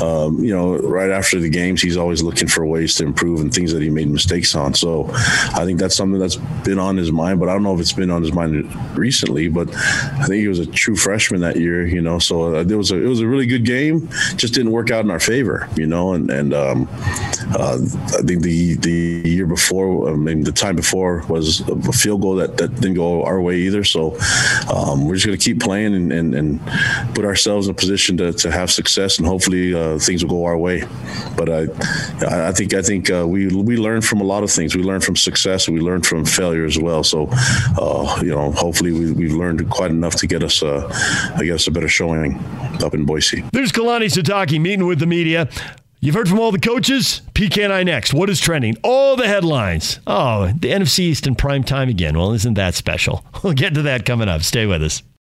[0.02, 3.52] Um, you know, right after the games, he's always looking for ways to improve and
[3.52, 4.72] things that he made mistakes on.
[4.72, 7.40] So, I think that's something that's been on his mind.
[7.40, 9.48] But I don't know if it's been on his mind recently.
[9.48, 11.86] But I think he was a true freshman that year.
[11.86, 14.08] You know, so uh, it was a it was a really good game.
[14.36, 15.68] Just didn't work out in our favor.
[15.76, 16.88] You know, and and um,
[17.54, 22.22] uh, I think the the year before, I mean, the time before was a field
[22.22, 23.84] goal that that didn't go our way either.
[23.84, 24.16] So
[24.70, 26.60] um, we're just going to keep playing and, and, and,
[27.14, 30.44] put ourselves in a position to, to have success, and hopefully uh, things will go
[30.44, 30.84] our way.
[31.36, 31.66] But I,
[32.48, 34.76] I think I think uh, we we learn from a lot of things.
[34.76, 37.02] We learn from success, we learn from failure as well.
[37.02, 37.28] So,
[37.80, 40.88] uh, you know, hopefully we, we've learned quite enough to get us, uh,
[41.36, 42.38] I guess, a better showing
[42.82, 43.42] up in Boise.
[43.52, 45.48] There's Kalani Sitake meeting with the media.
[46.02, 47.20] You've heard from all the coaches.
[47.34, 48.14] PK and I next.
[48.14, 48.74] What is trending?
[48.82, 50.00] All the headlines.
[50.06, 52.16] Oh, the NFC East in prime time again.
[52.16, 53.22] Well, isn't that special?
[53.42, 54.42] We'll get to that coming up.
[54.42, 55.02] Stay with us.